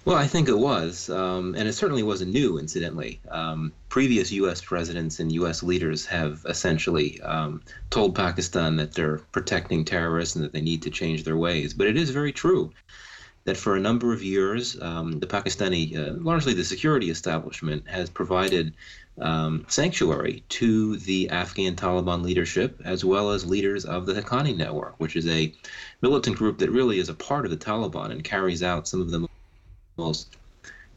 Well, 0.08 0.16
I 0.16 0.26
think 0.26 0.48
it 0.48 0.56
was, 0.56 1.10
um, 1.10 1.54
and 1.54 1.68
it 1.68 1.74
certainly 1.74 2.02
wasn't 2.02 2.32
new, 2.32 2.58
incidentally. 2.58 3.20
Um, 3.30 3.72
previous 3.90 4.32
U.S. 4.32 4.62
presidents 4.62 5.20
and 5.20 5.30
U.S. 5.32 5.62
leaders 5.62 6.06
have 6.06 6.46
essentially 6.48 7.20
um, 7.20 7.60
told 7.90 8.14
Pakistan 8.14 8.76
that 8.76 8.94
they're 8.94 9.18
protecting 9.32 9.84
terrorists 9.84 10.34
and 10.34 10.42
that 10.46 10.52
they 10.54 10.62
need 10.62 10.80
to 10.82 10.90
change 10.90 11.24
their 11.24 11.36
ways. 11.36 11.74
But 11.74 11.88
it 11.88 11.98
is 11.98 12.08
very 12.08 12.32
true 12.32 12.72
that 13.44 13.56
for 13.56 13.76
a 13.76 13.80
number 13.80 14.12
of 14.12 14.22
years, 14.22 14.80
um, 14.80 15.20
the 15.20 15.26
Pakistani, 15.26 15.96
uh, 15.96 16.14
largely 16.22 16.54
the 16.54 16.64
security 16.64 17.10
establishment, 17.10 17.86
has 17.88 18.08
provided 18.08 18.72
um, 19.20 19.64
sanctuary 19.68 20.44
to 20.48 20.96
the 20.98 21.30
Afghan 21.30 21.76
Taliban 21.76 22.22
leadership 22.22 22.80
as 22.84 23.04
well 23.04 23.30
as 23.30 23.44
leaders 23.44 23.84
of 23.84 24.06
the 24.06 24.14
Haqqani 24.14 24.56
Network, 24.56 24.94
which 24.98 25.16
is 25.16 25.26
a 25.26 25.52
militant 26.02 26.36
group 26.36 26.58
that 26.58 26.70
really 26.70 26.98
is 26.98 27.08
a 27.08 27.14
part 27.14 27.44
of 27.44 27.50
the 27.50 27.56
Taliban 27.56 28.10
and 28.10 28.22
carries 28.22 28.62
out 28.62 28.86
some 28.88 29.00
of 29.00 29.10
the 29.10 29.26
most 29.96 30.36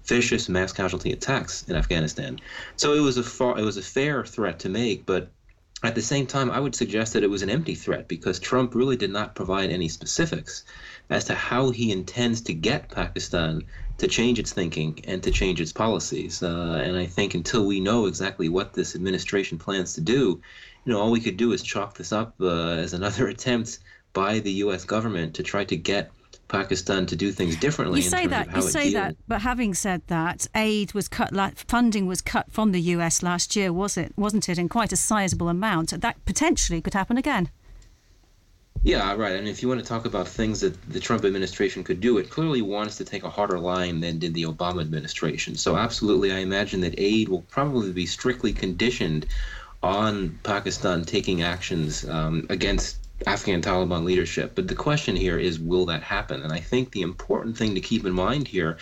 vicious 0.05 0.49
mass 0.49 0.71
casualty 0.73 1.11
attacks 1.11 1.63
in 1.63 1.75
Afghanistan. 1.75 2.39
So 2.75 2.93
it 2.93 2.99
was 2.99 3.17
a 3.17 3.23
far, 3.23 3.57
it 3.57 3.63
was 3.63 3.77
a 3.77 3.81
fair 3.81 4.25
threat 4.25 4.59
to 4.59 4.69
make, 4.69 5.05
but 5.05 5.29
at 5.83 5.95
the 5.95 6.01
same 6.01 6.27
time, 6.27 6.51
I 6.51 6.59
would 6.59 6.75
suggest 6.75 7.13
that 7.13 7.23
it 7.23 7.29
was 7.29 7.41
an 7.41 7.49
empty 7.49 7.73
threat 7.73 8.07
because 8.07 8.39
Trump 8.39 8.75
really 8.75 8.95
did 8.95 9.09
not 9.09 9.33
provide 9.33 9.71
any 9.71 9.87
specifics 9.87 10.63
as 11.09 11.25
to 11.25 11.33
how 11.33 11.71
he 11.71 11.91
intends 11.91 12.41
to 12.41 12.53
get 12.53 12.91
Pakistan 12.91 13.63
to 14.01 14.07
change 14.07 14.39
its 14.39 14.51
thinking 14.51 14.99
and 15.05 15.21
to 15.21 15.29
change 15.29 15.61
its 15.61 15.71
policies. 15.71 16.41
Uh, 16.41 16.81
and 16.83 16.97
I 16.97 17.05
think 17.05 17.35
until 17.35 17.67
we 17.67 17.79
know 17.79 18.07
exactly 18.07 18.49
what 18.49 18.73
this 18.73 18.95
administration 18.95 19.59
plans 19.59 19.93
to 19.93 20.01
do, 20.01 20.41
you 20.85 20.91
know, 20.91 20.99
all 20.99 21.11
we 21.11 21.19
could 21.19 21.37
do 21.37 21.51
is 21.51 21.61
chalk 21.61 21.93
this 21.93 22.11
up 22.11 22.33
uh, 22.41 22.71
as 22.85 22.93
another 22.93 23.27
attempt 23.35 23.77
by 24.13 24.39
the 24.39 24.51
U.S. 24.63 24.85
government 24.85 25.35
to 25.35 25.43
try 25.43 25.63
to 25.65 25.75
get 25.75 26.11
Pakistan 26.47 27.05
to 27.05 27.15
do 27.15 27.31
things 27.31 27.55
differently. 27.57 28.01
You 28.01 28.09
say 28.09 28.25
that, 28.25 28.55
you 28.55 28.63
say 28.63 28.91
that, 28.91 29.17
but 29.27 29.41
having 29.41 29.75
said 29.75 30.01
that, 30.07 30.47
aid 30.55 30.95
was 30.95 31.07
cut, 31.07 31.31
funding 31.67 32.07
was 32.07 32.21
cut 32.23 32.51
from 32.51 32.71
the 32.71 32.81
U.S. 32.95 33.21
last 33.21 33.55
year, 33.55 33.71
was 33.71 33.97
it? 33.97 34.13
Wasn't 34.17 34.49
it? 34.49 34.57
In 34.57 34.67
quite 34.67 34.91
a 34.91 34.97
sizable 34.97 35.47
amount. 35.47 35.91
That 36.01 36.25
potentially 36.25 36.81
could 36.81 36.95
happen 36.95 37.17
again. 37.17 37.51
Yeah, 38.83 39.13
right. 39.13 39.33
And 39.33 39.47
if 39.47 39.61
you 39.61 39.67
want 39.67 39.79
to 39.79 39.85
talk 39.85 40.05
about 40.05 40.27
things 40.27 40.61
that 40.61 40.81
the 40.89 40.99
Trump 40.99 41.23
administration 41.23 41.83
could 41.83 42.01
do, 42.01 42.17
it 42.17 42.31
clearly 42.31 42.63
wants 42.63 42.97
to 42.97 43.05
take 43.05 43.23
a 43.23 43.29
harder 43.29 43.59
line 43.59 43.99
than 43.99 44.17
did 44.17 44.33
the 44.33 44.43
Obama 44.43 44.81
administration. 44.81 45.55
So, 45.55 45.77
absolutely, 45.77 46.31
I 46.31 46.39
imagine 46.39 46.81
that 46.81 46.95
aid 46.97 47.29
will 47.29 47.43
probably 47.43 47.91
be 47.91 48.07
strictly 48.07 48.53
conditioned 48.53 49.27
on 49.83 50.39
Pakistan 50.41 51.05
taking 51.05 51.43
actions 51.43 52.09
um, 52.09 52.47
against 52.49 52.97
Afghan 53.27 53.61
Taliban 53.61 54.03
leadership. 54.03 54.53
But 54.55 54.67
the 54.67 54.73
question 54.73 55.15
here 55.15 55.37
is, 55.37 55.59
will 55.59 55.85
that 55.85 56.01
happen? 56.01 56.41
And 56.41 56.51
I 56.51 56.59
think 56.59 56.91
the 56.91 57.03
important 57.03 57.55
thing 57.55 57.75
to 57.75 57.81
keep 57.81 58.03
in 58.03 58.13
mind 58.13 58.47
here 58.47 58.77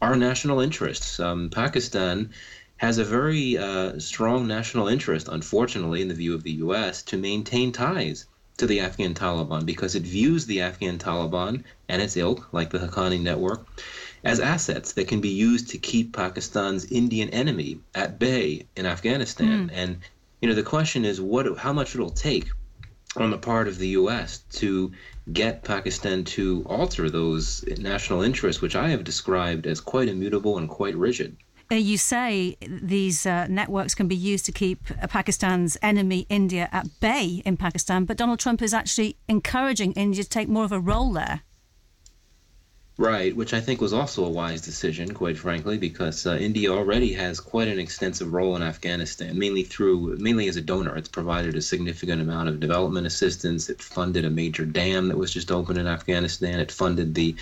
are 0.00 0.16
national 0.16 0.60
interests. 0.60 1.20
Um, 1.20 1.50
Pakistan 1.50 2.30
has 2.78 2.96
a 2.96 3.04
very 3.04 3.58
uh, 3.58 3.98
strong 3.98 4.46
national 4.46 4.88
interest, 4.88 5.28
unfortunately, 5.28 6.00
in 6.00 6.08
the 6.08 6.14
view 6.14 6.34
of 6.34 6.42
the 6.42 6.52
U.S., 6.52 7.02
to 7.02 7.18
maintain 7.18 7.70
ties 7.70 8.24
to 8.58 8.66
the 8.66 8.80
Afghan 8.80 9.14
Taliban 9.14 9.64
because 9.66 9.94
it 9.94 10.02
views 10.02 10.46
the 10.46 10.60
Afghan 10.60 10.98
Taliban 10.98 11.64
and 11.88 12.02
its 12.02 12.16
ilk, 12.16 12.48
like 12.52 12.70
the 12.70 12.78
Haqqani 12.78 13.20
network, 13.20 13.66
as 14.24 14.40
assets 14.40 14.92
that 14.92 15.08
can 15.08 15.20
be 15.20 15.30
used 15.30 15.70
to 15.70 15.78
keep 15.78 16.12
Pakistan's 16.12 16.84
Indian 16.86 17.28
enemy 17.30 17.80
at 17.94 18.18
bay 18.18 18.66
in 18.76 18.86
Afghanistan. 18.86 19.68
Mm. 19.68 19.72
And 19.74 19.98
you 20.40 20.48
know, 20.48 20.54
the 20.54 20.62
question 20.62 21.04
is 21.04 21.20
what 21.20 21.58
how 21.58 21.72
much 21.72 21.94
it'll 21.94 22.10
take 22.10 22.48
on 23.16 23.30
the 23.30 23.38
part 23.38 23.68
of 23.68 23.78
the 23.78 23.88
U.S. 23.88 24.38
to 24.52 24.92
get 25.32 25.64
Pakistan 25.64 26.24
to 26.24 26.64
alter 26.66 27.10
those 27.10 27.64
national 27.78 28.22
interests, 28.22 28.62
which 28.62 28.74
I 28.74 28.88
have 28.88 29.04
described 29.04 29.66
as 29.66 29.80
quite 29.80 30.08
immutable 30.08 30.58
and 30.58 30.68
quite 30.68 30.96
rigid. 30.96 31.36
Uh, 31.72 31.76
you 31.76 31.96
say 31.96 32.54
these 32.60 33.24
uh, 33.24 33.46
networks 33.48 33.94
can 33.94 34.06
be 34.06 34.14
used 34.14 34.44
to 34.44 34.52
keep 34.52 34.78
uh, 34.90 35.06
Pakistan's 35.06 35.78
enemy, 35.80 36.26
India, 36.28 36.68
at 36.70 36.86
bay 37.00 37.40
in 37.46 37.56
Pakistan, 37.56 38.04
but 38.04 38.18
Donald 38.18 38.38
Trump 38.38 38.60
is 38.60 38.74
actually 38.74 39.16
encouraging 39.26 39.92
India 39.92 40.22
to 40.22 40.28
take 40.28 40.50
more 40.50 40.64
of 40.64 40.72
a 40.72 40.78
role 40.78 41.14
there. 41.14 41.40
Right, 42.98 43.34
which 43.34 43.54
I 43.54 43.60
think 43.60 43.80
was 43.80 43.94
also 43.94 44.22
a 44.26 44.30
wise 44.30 44.60
decision, 44.60 45.14
quite 45.14 45.38
frankly, 45.38 45.78
because 45.78 46.26
uh, 46.26 46.36
India 46.36 46.70
already 46.70 47.14
has 47.14 47.40
quite 47.40 47.68
an 47.68 47.78
extensive 47.78 48.34
role 48.34 48.54
in 48.54 48.62
Afghanistan, 48.62 49.38
mainly 49.38 49.62
through 49.62 50.18
mainly 50.18 50.46
as 50.46 50.56
a 50.56 50.60
donor. 50.60 50.94
It's 50.96 51.08
provided 51.08 51.56
a 51.56 51.62
significant 51.62 52.20
amount 52.20 52.50
of 52.50 52.60
development 52.60 53.06
assistance. 53.06 53.70
It 53.70 53.80
funded 53.80 54.26
a 54.26 54.30
major 54.30 54.66
dam 54.66 55.08
that 55.08 55.16
was 55.16 55.32
just 55.32 55.50
opened 55.50 55.78
in 55.78 55.86
Afghanistan. 55.86 56.60
It 56.60 56.70
funded 56.70 57.14
the 57.14 57.34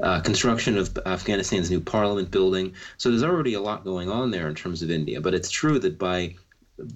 uh, 0.00 0.22
construction 0.22 0.78
of 0.78 0.98
Afghanistan's 1.04 1.70
new 1.70 1.80
parliament 1.80 2.30
building. 2.30 2.72
So 2.96 3.10
there's 3.10 3.22
already 3.22 3.52
a 3.52 3.60
lot 3.60 3.84
going 3.84 4.10
on 4.10 4.30
there 4.30 4.48
in 4.48 4.54
terms 4.54 4.80
of 4.80 4.90
India. 4.90 5.20
But 5.20 5.34
it's 5.34 5.50
true 5.50 5.78
that 5.78 5.98
by 5.98 6.36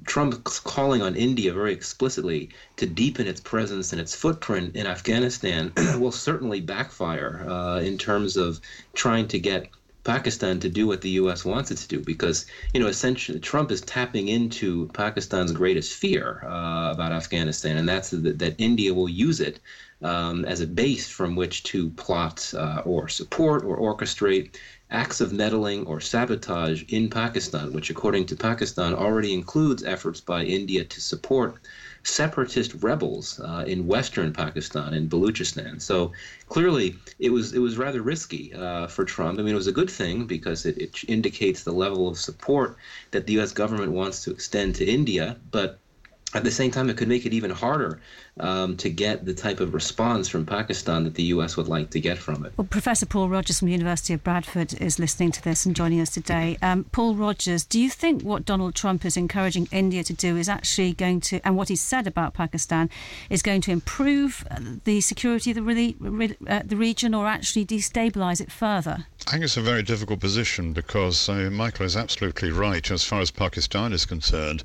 Trump 0.07 0.45
calling 0.45 1.01
on 1.01 1.17
India 1.17 1.53
very 1.53 1.73
explicitly 1.73 2.51
to 2.77 2.87
deepen 2.87 3.27
its 3.27 3.41
presence 3.41 3.93
and 3.93 4.01
its 4.01 4.15
footprint 4.15 4.77
in 4.77 4.87
Afghanistan 4.87 5.73
will 5.99 6.13
certainly 6.13 6.61
backfire 6.61 7.47
uh, 7.49 7.81
in 7.81 7.97
terms 7.97 8.37
of 8.37 8.61
trying 8.95 9.27
to 9.29 9.39
get 9.39 9.69
Pakistan 10.05 10.61
to 10.61 10.69
do 10.69 10.87
what 10.87 11.03
the 11.03 11.11
U.S. 11.11 11.45
wants 11.45 11.71
it 11.71 11.77
to 11.79 11.89
do, 11.89 12.01
because 12.01 12.47
you 12.73 12.81
know 12.81 12.87
essentially 12.87 13.39
Trump 13.39 13.71
is 13.71 13.83
tapping 13.83 14.29
into 14.29 14.89
Pakistan's 14.89 15.53
greatest 15.53 15.93
fear 15.93 16.43
uh, 16.45 16.93
about 16.93 17.13
Afghanistan, 17.13 17.77
and 17.77 17.89
that's 17.89 18.11
that, 18.11 18.39
that 18.39 18.55
India 18.59 18.95
will 18.95 19.09
use 19.09 19.41
it 19.41 19.61
um, 20.03 20.45
as 20.47 20.61
a 20.61 20.67
base 20.67 21.09
from 21.09 21.37
which 21.37 21.63
to 21.65 21.91
plot 21.91 22.53
uh, 22.57 22.83
or 22.85 23.09
support 23.09 23.63
or 23.63 23.77
orchestrate 23.79 24.57
acts 24.91 25.21
of 25.21 25.33
meddling 25.33 25.87
or 25.87 26.01
sabotage 26.01 26.83
in 26.89 27.09
Pakistan, 27.09 27.73
which, 27.73 27.91
according 27.91 28.27
to 28.27 28.37
Pakistan, 28.37 28.95
already 28.95 29.33
includes 29.33 29.85
efforts 29.85 30.21
by 30.21 30.45
India 30.45 30.85
to 30.85 31.01
support 31.01 31.59
separatist 32.03 32.75
rebels 32.83 33.41
uh, 33.41 33.65
in 33.67 33.87
western 33.87 34.33
Pakistan 34.33 34.95
in 34.95 35.09
Baluchistan. 35.09 35.81
So 35.81 36.13
clearly, 36.49 36.97
it 37.19 37.31
was 37.31 37.53
it 37.53 37.59
was 37.61 37.79
rather 37.79 38.03
risky 38.03 38.53
uh, 38.55 38.87
for 38.87 39.05
Trump. 39.05 39.39
I 39.39 39.43
mean, 39.43 39.53
it 39.53 39.57
was 39.57 39.67
a 39.67 39.73
good 39.73 39.91
thing 39.91 40.27
because 40.27 40.67
it, 40.67 40.79
it 40.79 41.05
indicates 41.09 41.63
the 41.63 41.73
level 41.73 42.09
of 42.09 42.19
support 42.19 42.77
that 43.13 43.27
the 43.27 43.35
U.S. 43.35 43.53
government 43.53 43.93
wants 43.93 44.25
to 44.25 44.31
extend 44.31 44.75
to 44.77 44.85
India, 44.85 45.39
but 45.51 45.79
at 46.33 46.45
the 46.45 46.51
same 46.51 46.71
time, 46.71 46.89
it 46.89 46.97
could 46.97 47.09
make 47.09 47.27
it 47.27 47.33
even 47.33 47.51
harder 47.51 48.01
um, 48.39 48.77
to 48.77 48.89
get 48.89 49.25
the 49.25 49.35
type 49.35 49.59
of 49.61 49.75
response 49.75 50.29
from 50.29 50.47
Pakistan 50.47 51.05
that 51.05 51.15
the 51.15 51.25
US 51.25 51.57
would 51.57 51.67
like 51.67 51.91
to 51.91 52.01
get 52.01 52.19
from 52.19 52.47
it. 52.47 52.53
Well, 52.57 52.67
Professor 52.71 53.05
Paul 53.05 53.29
Rogers 53.29 53.59
from 53.59 53.67
the 53.67 53.73
University 53.73 54.15
of 54.15 54.23
Bradford 54.23 54.81
is 54.81 54.99
listening 54.99 55.33
to 55.33 55.43
this 55.43 55.67
and 55.67 55.75
joining 55.75 56.01
us 56.01 56.11
today. 56.11 56.57
Um, 56.63 56.85
Paul 56.93 57.17
Rogers, 57.17 57.65
do 57.65 57.81
you 57.81 57.91
think 57.91 58.23
what 58.23 58.45
Donald 58.45 58.75
Trump 58.75 59.05
is 59.05 59.17
encouraging 59.17 59.69
India 59.73 60.05
to 60.05 60.13
do 60.13 60.37
is 60.37 60.49
actually 60.49 60.93
going 60.93 61.21
to, 61.23 61.41
and 61.45 61.57
what 61.57 61.69
he 61.69 61.77
said 61.77 62.07
about 62.07 62.35
Pakistan, 62.35 62.89
is 63.29 63.43
going 63.43 63.61
to 63.63 63.73
improve 63.73 64.47
the 64.85 65.01
security 65.01 65.51
of 65.51 65.57
the, 65.57 65.97
re- 65.99 66.37
uh, 66.47 66.63
the 66.65 66.77
region 66.77 67.13
or 67.13 67.27
actually 67.27 67.67
destabilise 67.67 68.41
it 68.41 68.53
further? 68.53 69.07
I 69.27 69.33
think 69.33 69.45
it's 69.45 69.57
a 69.57 69.63
very 69.63 69.83
difficult 69.83 70.21
position 70.21 70.73
because 70.73 71.29
uh, 71.29 71.51
Michael 71.53 71.87
is 71.87 71.97
absolutely 71.97 72.53
right. 72.53 72.89
As 72.91 73.05
far 73.05 73.21
as 73.21 73.31
Pakistan 73.31 73.93
is 73.93 74.07
concerned, 74.07 74.63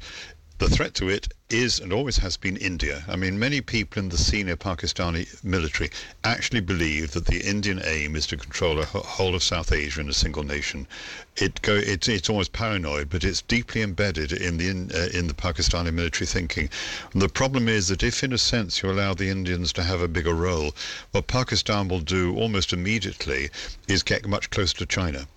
the 0.57 0.69
threat 0.69 0.93
to 0.93 1.09
it 1.09 1.27
is 1.49 1.79
and 1.79 1.91
always 1.91 2.17
has 2.17 2.37
been 2.37 2.55
India. 2.57 3.03
I 3.09 3.17
mean, 3.17 3.37
many 3.37 3.59
people 3.59 4.01
in 4.01 4.09
the 4.09 4.17
senior 4.17 4.55
Pakistani 4.55 5.27
military 5.43 5.91
actually 6.23 6.61
believe 6.61 7.11
that 7.11 7.25
the 7.25 7.41
Indian 7.41 7.81
aim 7.83 8.15
is 8.15 8.25
to 8.27 8.37
control 8.37 8.75
the 8.75 8.85
whole 8.85 9.35
of 9.35 9.43
South 9.43 9.71
Asia 9.71 9.99
in 9.99 10.09
a 10.09 10.13
single 10.13 10.43
nation. 10.43 10.87
It 11.35 11.61
go, 11.61 11.75
it's, 11.75 12.07
it's 12.07 12.29
almost 12.29 12.53
paranoid, 12.53 13.09
but 13.09 13.25
it's 13.25 13.41
deeply 13.41 13.81
embedded 13.81 14.31
in 14.31 14.57
the 14.57 14.69
in, 14.69 14.91
uh, 14.95 15.09
in 15.13 15.27
the 15.27 15.33
Pakistani 15.33 15.93
military 15.93 16.25
thinking. 16.25 16.69
And 17.11 17.21
the 17.21 17.29
problem 17.29 17.67
is 17.67 17.89
that 17.89 18.01
if, 18.01 18.23
in 18.23 18.31
a 18.31 18.37
sense, 18.37 18.81
you 18.81 18.89
allow 18.89 19.13
the 19.13 19.29
Indians 19.29 19.73
to 19.73 19.83
have 19.83 20.01
a 20.01 20.07
bigger 20.07 20.33
role, 20.33 20.73
what 21.11 21.27
Pakistan 21.27 21.89
will 21.89 21.99
do 21.99 22.33
almost 22.37 22.71
immediately 22.71 23.49
is 23.89 24.03
get 24.03 24.25
much 24.25 24.49
closer 24.49 24.77
to 24.77 24.85
China. 24.85 25.27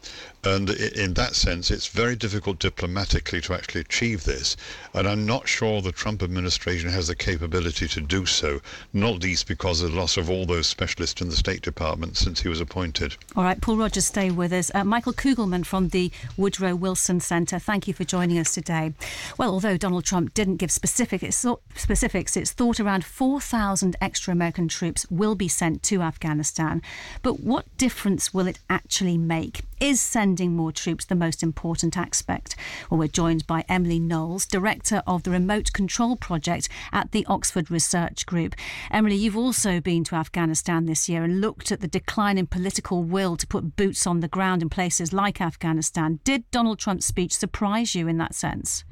And 0.45 0.71
in 0.71 1.14
that 1.14 1.35
sense, 1.35 1.71
it's 1.71 1.88
very 1.88 2.14
difficult 2.14 2.59
diplomatically 2.59 3.40
to 3.42 3.54
actually 3.54 3.80
achieve 3.80 4.25
this. 4.25 4.57
And 4.95 5.09
I'm 5.09 5.26
not 5.26 5.49
sure 5.49 5.83
the 5.83 5.92
Trump 5.92 6.23
administration 6.23 6.90
has 6.90 7.09
the 7.09 7.16
capability 7.16 7.88
to 7.88 8.00
do 8.00 8.25
so, 8.25 8.61
not 8.92 9.23
least 9.23 9.49
because 9.49 9.83
of 9.83 9.90
the 9.90 9.97
loss 9.97 10.16
of 10.16 10.30
all 10.30 10.47
those 10.47 10.66
specialists 10.66 11.21
in 11.21 11.28
the 11.28 11.37
State 11.37 11.62
Department 11.62 12.16
since 12.16 12.40
he 12.40 12.49
was 12.49 12.61
appointed. 12.61 13.16
All 13.37 13.45
right, 13.45 13.61
Paul 13.61 13.76
Rogers, 13.76 14.07
stay 14.07 14.30
with 14.30 14.52
us. 14.52 14.71
Uh, 14.75 14.85
Michael 14.85 15.12
Kugelman 15.12 15.66
from 15.66 15.88
the 15.88 16.11
Woodrow 16.37 16.75
Wilson 16.76 17.21
Centre, 17.21 17.59
thank 17.59 17.88
you 17.88 17.95
for 17.95 18.04
joining 18.04 18.38
us 18.38 18.54
today. 18.54 18.92
Well, 19.38 19.50
although 19.50 19.76
Donald 19.76 20.04
Trump 20.04 20.35
didn't 20.35 20.57
give 20.57 20.71
specific, 20.71 21.23
specifics, 21.33 22.37
it's 22.37 22.52
thought 22.52 22.78
around 22.78 23.04
4,000 23.04 23.97
extra 24.00 24.33
American 24.33 24.68
troops 24.68 25.07
will 25.11 25.35
be 25.35 25.49
sent 25.49 25.83
to 25.85 26.02
Afghanistan. 26.02 26.83
But 27.23 27.40
what 27.40 27.64
difference 27.76 28.33
will 28.33 28.47
it 28.47 28.59
actually 28.71 29.18
make? 29.18 29.62
Is 29.80 30.00
sending 30.29 30.55
more 30.55 30.71
troops 30.71 31.07
the 31.07 31.15
most 31.15 31.43
important 31.43 31.97
aspect? 31.97 32.55
Well, 32.91 32.99
we're 32.99 33.09
joined 33.09 33.47
by 33.47 33.65
Emily 33.67 33.99
Knowles, 33.99 34.45
Director 34.45 35.03
of 35.07 35.23
the 35.23 35.31
Remote 35.31 35.73
Control 35.73 36.17
Project 36.17 36.69
at 36.93 37.13
the 37.13 37.25
Oxford 37.31 37.71
Research 37.71 38.27
Group. 38.27 38.55
Emily, 38.91 39.17
you've 39.17 39.39
also 39.39 39.81
been 39.81 40.05
to 40.05 40.17
Afghanistan 40.17 40.85
this 40.85 41.09
year 41.09 41.25
and 41.25 41.41
looked 41.41 41.73
at 41.73 41.81
the 41.81 41.89
decline 41.89 42.37
in 42.37 42.47
political 42.47 43.03
will 43.03 43.39
to 43.39 43.47
put 43.47 43.75
boots 43.75 44.07
on 44.07 44.21
the 44.21 44.29
ground 44.29 44.61
in 44.61 44.69
places 44.69 45.15
like 45.15 45.41
Afghanistan. 45.41 46.21
Did 46.25 46.45
Donald 46.51 46.79
Trump's 46.79 47.07
speech 47.07 47.35
surprise 47.35 47.95
you 47.95 48.07
in 48.07 48.19
that 48.19 48.35
sense? 48.35 48.85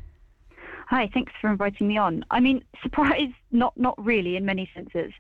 Hi, 0.89 1.11
thanks 1.13 1.35
for 1.39 1.51
inviting 1.51 1.87
me 1.87 1.99
on. 1.99 2.25
I 2.31 2.41
mean, 2.41 2.65
surprise, 2.83 3.33
not 3.53 3.77
not 3.77 3.95
really 4.03 4.37
in 4.37 4.47
many 4.47 4.71
senses. 4.75 5.13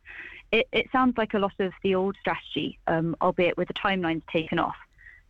It, 0.51 0.67
it 0.73 0.87
sounds 0.93 1.19
like 1.19 1.35
a 1.35 1.39
lot 1.39 1.53
of 1.59 1.75
the 1.83 1.95
old 1.95 2.17
strategy, 2.19 2.79
um, 2.87 3.15
albeit 3.21 3.59
with 3.59 3.69
the 3.69 3.75
timelines 3.75 4.23
taken 4.33 4.59
off. 4.59 4.77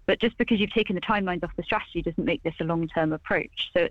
But 0.06 0.20
just 0.20 0.38
because 0.38 0.60
you've 0.60 0.72
taken 0.72 0.94
the 0.94 1.00
timelines 1.00 1.42
off 1.42 1.50
the 1.56 1.62
strategy 1.62 2.02
doesn't 2.02 2.25
make 2.25 2.42
this 2.42 2.54
a 2.60 2.64
long-term 2.64 3.12
approach. 3.12 3.70
So 3.72 3.88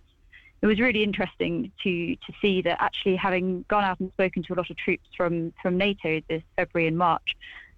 it 0.62 0.65
was 0.65 0.79
really 0.79 1.03
interesting 1.03 1.72
to 1.84 2.15
to 2.15 2.34
see 2.41 2.62
that 2.62 2.81
actually 2.81 3.17
having 3.17 3.65
gone 3.67 3.84
out 3.84 4.00
and 4.00 4.12
spoken 4.13 4.43
to 4.43 4.53
a 4.53 4.55
lot 4.55 4.69
of 4.69 4.77
troops 4.77 5.07
from 5.15 5.53
from 5.62 5.77
NATO 5.77 6.22
this 6.29 6.43
February 6.55 6.88
and 6.88 6.98
March, 6.98 7.36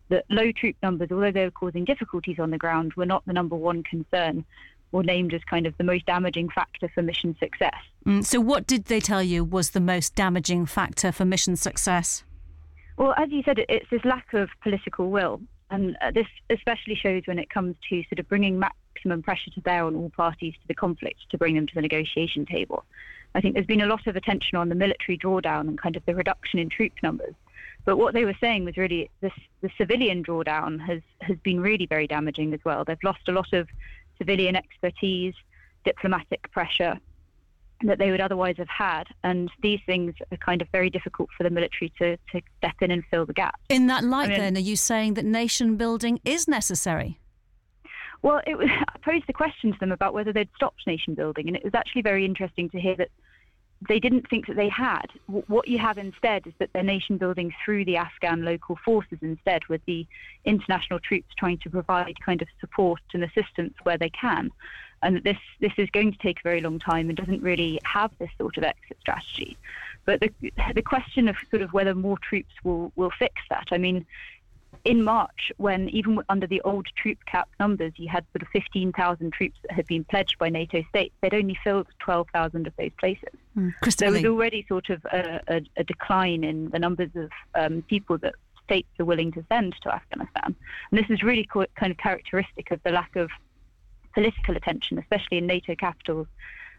that 0.10 0.26
low 0.30 0.52
troop 0.52 0.76
numbers, 0.82 1.12
although 1.12 1.32
they 1.32 1.46
were 1.46 1.52
causing 1.52 1.84
difficulties 1.84 2.40
on 2.40 2.52
the 2.52 2.58
ground, 2.58 2.94
were 2.94 3.06
not 3.06 3.26
the 3.26 3.34
number 3.34 3.56
one 3.56 3.84
concern 3.84 4.46
or 4.92 5.04
named 5.04 5.34
as 5.34 5.44
kind 5.44 5.68
of 5.68 5.78
the 5.78 5.84
most 5.84 6.06
damaging 6.06 6.50
factor 6.50 6.90
for 6.94 7.02
mission 7.02 7.36
success. 7.40 7.76
Mm, 8.06 8.24
so, 8.24 8.40
what 8.40 8.66
did 8.66 8.86
they 8.86 9.00
tell 9.00 9.22
you 9.22 9.44
was 9.44 9.72
the 9.72 9.82
most 9.82 10.16
damaging 10.16 10.66
factor 10.66 11.12
for 11.12 11.26
mission 11.26 11.56
success? 11.56 12.24
Well, 12.98 13.14
as 13.18 13.30
you 13.32 13.44
said, 13.44 13.60
it's 13.70 13.90
this 13.90 14.04
lack 14.06 14.34
of 14.34 14.50
political 14.64 15.10
will. 15.10 15.42
And 15.70 15.98
uh, 16.02 16.12
this 16.12 16.28
especially 16.50 16.96
shows 16.96 17.24
when 17.26 17.40
it 17.40 17.50
comes 17.50 17.76
to 17.90 18.04
sort 18.04 18.20
of 18.20 18.30
bringing 18.30 18.58
maximum 18.58 19.22
pressure 19.22 19.52
to 19.52 19.62
bear 19.62 19.84
on 19.84 19.96
all 19.96 20.10
parties 20.10 20.54
to 20.54 20.68
the 20.68 20.74
conflict 20.74 21.30
to 21.32 21.38
bring 21.38 21.56
them 21.56 21.68
to 21.68 21.76
the 21.76 21.82
negotiation 21.82 22.46
table. 22.46 22.86
I 23.36 23.42
think 23.42 23.54
there's 23.54 23.66
been 23.66 23.82
a 23.82 23.88
lot 23.88 24.08
of 24.08 24.16
attention 24.16 24.58
on 24.58 24.70
the 24.70 24.76
military 24.76 25.18
drawdown 25.18 25.68
and 25.68 25.78
kind 25.80 25.96
of 25.96 26.06
the 26.06 26.16
reduction 26.16 26.60
in 26.60 26.70
troop 26.70 26.94
numbers. 27.04 27.36
But 27.86 27.98
what 27.98 28.14
they 28.14 28.26
were 28.26 28.36
saying 28.40 28.66
was 28.66 28.78
really 28.78 29.10
this, 29.22 29.34
the 29.62 29.70
civilian 29.78 30.24
drawdown 30.24 30.80
has, 30.86 31.02
has 31.22 31.38
been 31.44 31.60
really 31.60 31.86
very 31.86 32.08
damaging 32.08 32.54
as 32.54 32.60
well. 32.66 32.84
They've 32.84 32.98
lost 33.04 33.28
a 33.28 33.32
lot 33.32 33.54
of 33.54 33.68
civilian 34.18 34.56
expertise, 34.56 35.34
diplomatic 35.86 36.52
pressure, 36.52 37.00
that 37.84 38.00
they 38.00 38.12
would 38.12 38.22
otherwise 38.22 38.56
have 38.58 38.70
had. 38.70 39.04
And 39.24 39.50
these 39.62 39.80
things 39.86 40.14
are 40.32 40.38
kind 40.38 40.62
of 40.62 40.68
very 40.72 40.90
difficult 40.90 41.30
for 41.38 41.44
the 41.44 41.50
military 41.50 41.92
to, 42.00 42.18
to 42.32 42.42
step 42.58 42.76
in 42.82 42.92
and 42.92 43.04
fill 43.12 43.26
the 43.26 43.34
gap. 43.34 43.60
In 43.70 43.88
that 43.88 44.04
light, 44.04 44.28
I 44.28 44.30
mean, 44.30 44.40
then, 44.40 44.58
are 44.58 44.62
you 44.62 44.76
saying 44.76 45.14
that 45.16 45.26
nation 45.26 45.78
building 45.78 46.20
is 46.26 46.48
necessary? 46.48 47.20
Well, 48.22 48.42
it 48.48 48.58
was, 48.58 48.68
I 48.88 48.98
posed 49.00 49.28
the 49.28 49.34
question 49.34 49.74
to 49.74 49.80
them 49.80 49.92
about 49.92 50.14
whether 50.14 50.34
they'd 50.34 50.50
stopped 50.56 50.86
nation 50.88 51.14
building, 51.14 51.48
and 51.48 51.56
it 51.56 51.64
was 51.64 51.76
actually 51.76 52.02
very 52.02 52.26
interesting 52.26 52.70
to 52.72 52.80
hear 52.80 52.96
that 52.96 53.10
they 53.88 54.00
didn't 54.00 54.28
think 54.28 54.48
that 54.48 54.56
they 54.56 54.70
had. 54.70 55.06
What 55.28 55.68
you 55.68 55.78
have 55.78 56.00
instead 56.00 56.48
is 56.48 56.54
that 56.58 56.72
they're 56.74 56.82
nation 56.82 57.20
building 57.20 57.54
through 57.64 57.86
the 57.86 57.98
Afghan 57.98 58.44
local 58.44 58.76
forces 58.84 59.20
instead, 59.22 59.68
with 59.70 59.82
the 59.86 60.08
international 60.46 61.00
troops 61.00 61.28
trying 61.38 61.60
to 61.60 61.70
provide 61.70 62.16
kind 62.26 62.42
of 62.42 62.48
support 62.60 63.02
and 63.14 63.24
assistance 63.24 63.76
where 63.84 64.00
they 64.00 64.10
can 64.10 64.50
and 65.04 65.16
that 65.16 65.24
this 65.24 65.38
this 65.60 65.74
is 65.78 65.90
going 65.92 66.12
to 66.12 66.18
take 66.20 66.40
a 66.40 66.44
very 66.44 66.62
long 66.62 66.80
time 66.80 67.10
and 67.10 67.18
doesn't 67.18 67.42
really 67.42 67.80
have 67.84 68.12
this 68.20 68.30
sort 68.38 68.58
of 68.58 68.64
exit 68.64 68.98
strategy. 69.00 69.58
But 70.06 70.22
the 70.22 70.32
the 70.74 70.82
question 70.82 71.28
of 71.28 71.36
sort 71.50 71.62
of 71.62 71.74
whether 71.74 71.94
more 71.94 72.18
troops 72.18 72.54
will 72.64 72.92
will 72.96 73.12
fix 73.12 73.36
that. 73.50 73.68
I 73.72 73.78
mean, 73.78 74.06
in 74.84 75.04
March, 75.04 75.52
when 75.58 75.90
even 75.90 76.20
under 76.30 76.48
the 76.48 76.62
old 76.62 76.88
troop 76.96 77.18
cap 77.26 77.50
numbers, 77.60 77.94
you 77.98 78.08
had 78.08 78.26
sort 78.32 78.42
of 78.42 78.48
15,000 78.50 79.34
troops 79.34 79.58
that 79.64 79.72
had 79.72 79.86
been 79.88 80.04
pledged 80.06 80.38
by 80.40 80.50
NATO 80.50 80.84
states, 80.90 81.14
they'd 81.22 81.34
only 81.34 81.58
filled 81.64 81.88
12,000 82.00 82.68
of 82.68 82.74
those 82.78 82.92
places. 82.98 83.34
Mm, 83.58 83.74
there 83.98 84.12
was 84.12 84.26
already 84.26 84.66
sort 84.68 84.90
of 84.90 85.04
a, 85.12 85.42
a, 85.48 85.62
a, 85.78 85.84
decline 85.84 86.44
in 86.44 86.70
the 86.70 86.80
numbers 86.80 87.10
of 87.16 87.30
um, 87.56 87.82
people 87.84 88.18
that 88.20 88.36
states 88.64 88.88
are 89.00 89.06
willing 89.06 89.32
to 89.34 89.44
send 89.50 89.76
to 89.82 89.94
Afghanistan. 89.94 90.56
And 90.92 91.00
this 91.00 91.10
is 91.10 91.24
really 91.24 91.48
kind 91.54 91.92
of 91.92 91.98
characteristic 91.98 92.72
of 92.72 92.82
the 92.84 92.92
lack 92.92 93.16
of 93.16 93.30
political 94.18 94.58
attention, 94.58 94.98
especially 94.98 95.38
in 95.38 95.46
NATO 95.46 95.76
capitals, 95.76 96.26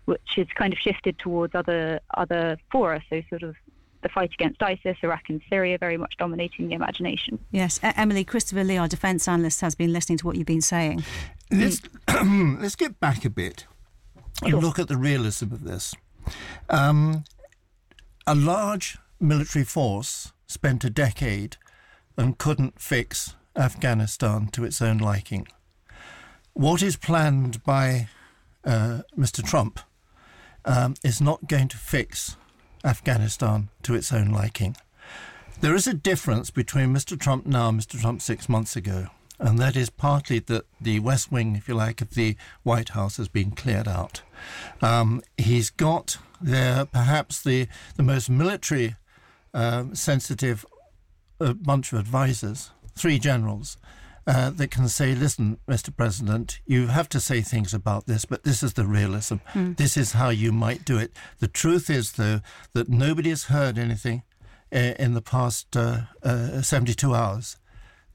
which 0.07 0.29
has 0.35 0.49
kind 0.57 0.73
of 0.73 0.79
shifted 0.81 1.17
towards 1.21 1.55
other 1.55 2.01
other 2.15 2.59
fora. 2.73 3.01
So 3.09 3.23
sort 3.31 3.45
of 3.45 3.55
the 4.03 4.09
fight 4.09 4.33
against 4.33 4.61
ISIS, 4.61 4.97
Iraq 5.05 5.23
and 5.29 5.41
Syria, 5.49 5.79
very 5.79 5.97
much 5.97 6.17
dominating 6.19 6.67
the 6.67 6.75
imagination. 6.75 7.39
Yes, 7.53 7.79
Emily 7.83 8.25
Christopher 8.25 8.65
Lee, 8.65 8.77
our 8.77 8.89
defence 8.89 9.29
analyst, 9.29 9.61
has 9.61 9.77
been 9.77 9.93
listening 9.93 10.19
to 10.19 10.27
what 10.27 10.35
you've 10.35 10.47
been 10.47 10.61
saying. 10.61 11.05
Let's 11.53 11.81
let's 12.61 12.75
get 12.75 12.99
back 12.99 13.25
a 13.25 13.31
bit 13.31 13.67
and 14.43 14.51
sure. 14.51 14.61
look 14.61 14.81
at 14.81 14.89
the 14.89 14.97
realism 14.97 15.53
of 15.53 15.63
this. 15.63 15.95
Um, 16.69 17.23
a 18.27 18.35
large 18.35 18.99
military 19.21 19.65
force 19.65 20.33
spent 20.49 20.85
a 20.85 20.91
decade 20.91 21.57
and 22.17 22.37
couldn't 22.37 22.81
fix 22.81 23.37
Afghanistan 23.55 24.49
to 24.49 24.65
its 24.65 24.83
own 24.83 24.99
liking. 24.99 25.47
What 26.59 26.83
is 26.83 26.97
planned 26.97 27.63
by 27.63 28.09
uh, 28.65 29.03
Mr. 29.17 29.47
Trump 29.47 29.79
um, 30.65 30.95
is 31.05 31.21
not 31.21 31.47
going 31.47 31.69
to 31.69 31.77
fix 31.77 32.37
Afghanistan 32.83 33.69
to 33.85 33.95
its 33.95 34.13
own 34.13 34.31
liking. 34.31 34.77
There 35.61 35.77
is 35.77 35.87
a 35.87 35.95
difference 35.95 36.51
between 36.51 36.93
Mr. 36.93 37.17
Trump 37.17 37.47
now 37.47 37.69
and 37.69 37.79
Mr. 37.79 38.01
Trump 38.01 38.21
six 38.21 38.49
months 38.49 38.75
ago, 38.75 39.07
and 39.39 39.57
that 39.61 39.77
is 39.77 39.89
partly 39.89 40.41
that 40.41 40.67
the 40.81 40.99
West 40.99 41.31
Wing, 41.31 41.55
if 41.55 41.69
you 41.69 41.77
like, 41.77 42.01
of 42.01 42.15
the 42.15 42.37
White 42.65 42.89
House 42.89 43.19
has 43.19 43.29
been 43.29 43.53
cleared 43.53 43.87
out. 43.87 44.23
Um, 44.83 45.23
he's 45.37 45.71
got 45.71 46.19
there 46.41 46.87
perhaps 46.87 47.41
the, 47.41 47.69
the 47.95 48.03
most 48.03 48.29
military 48.29 48.97
um, 49.55 49.95
sensitive 49.95 50.67
uh, 51.41 51.53
bunch 51.53 51.93
of 51.93 52.01
advisors, 52.01 52.73
three 52.97 53.21
generals, 53.21 53.77
uh, 54.29 54.51
that 54.51 54.71
can 54.71 54.89
say, 54.89 55.15
listen, 55.15 55.59
Mr. 55.67 55.95
President, 55.97 56.61
you 56.67 56.89
have 56.89 57.09
to 57.09 57.19
say 57.19 57.41
things 57.41 57.73
about 57.73 58.07
this, 58.07 58.27
but 58.27 58.45
this 58.45 58.63
is 58.63 58.75
the 58.75 58.85
realism. 58.85 59.37
Mm. 59.55 59.79
This 59.79 59.97
is 59.97 60.13
how 60.13 60.29
you 60.29 60.53
might 60.53 60.85
do 60.85 60.99
it. 60.99 61.13
The 61.39 61.49
truth 61.49 61.89
is, 61.89 62.13
though, 62.13 62.41
that 62.75 62.91
nobody 62.91 63.31
has 63.31 63.45
heard 63.45 63.79
anything 63.79 64.23
uh, 64.71 64.93
in 64.99 65.15
the 65.15 65.23
past 65.23 65.75
uh, 65.75 66.03
uh 66.23 66.61
72 66.61 67.15
hours 67.15 67.57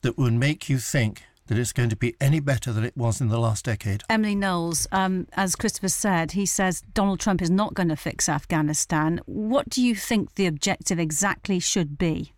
that 0.02 0.16
would 0.16 0.34
make 0.34 0.70
you 0.70 0.78
think 0.78 1.24
that 1.48 1.58
it's 1.58 1.74
going 1.74 1.90
to 1.90 1.96
be 1.96 2.16
any 2.22 2.40
better 2.40 2.72
than 2.72 2.84
it 2.84 2.96
was 2.96 3.20
in 3.20 3.30
the 3.30 3.40
last 3.40 3.66
decade. 3.66 4.04
Emily 4.08 4.36
Knowles, 4.36 4.88
um, 4.92 5.28
as 5.34 5.56
Christopher 5.56 5.90
said, 5.90 6.34
he 6.34 6.46
says 6.46 6.84
Donald 6.94 7.20
Trump 7.20 7.42
is 7.42 7.50
not 7.50 7.74
going 7.74 7.90
to 7.90 7.96
fix 7.96 8.30
Afghanistan. 8.30 9.20
What 9.26 9.68
do 9.68 9.82
you 9.82 9.96
think 9.96 10.36
the 10.36 10.46
objective 10.46 11.00
exactly 11.00 11.60
should 11.60 11.98
be? 11.98 12.33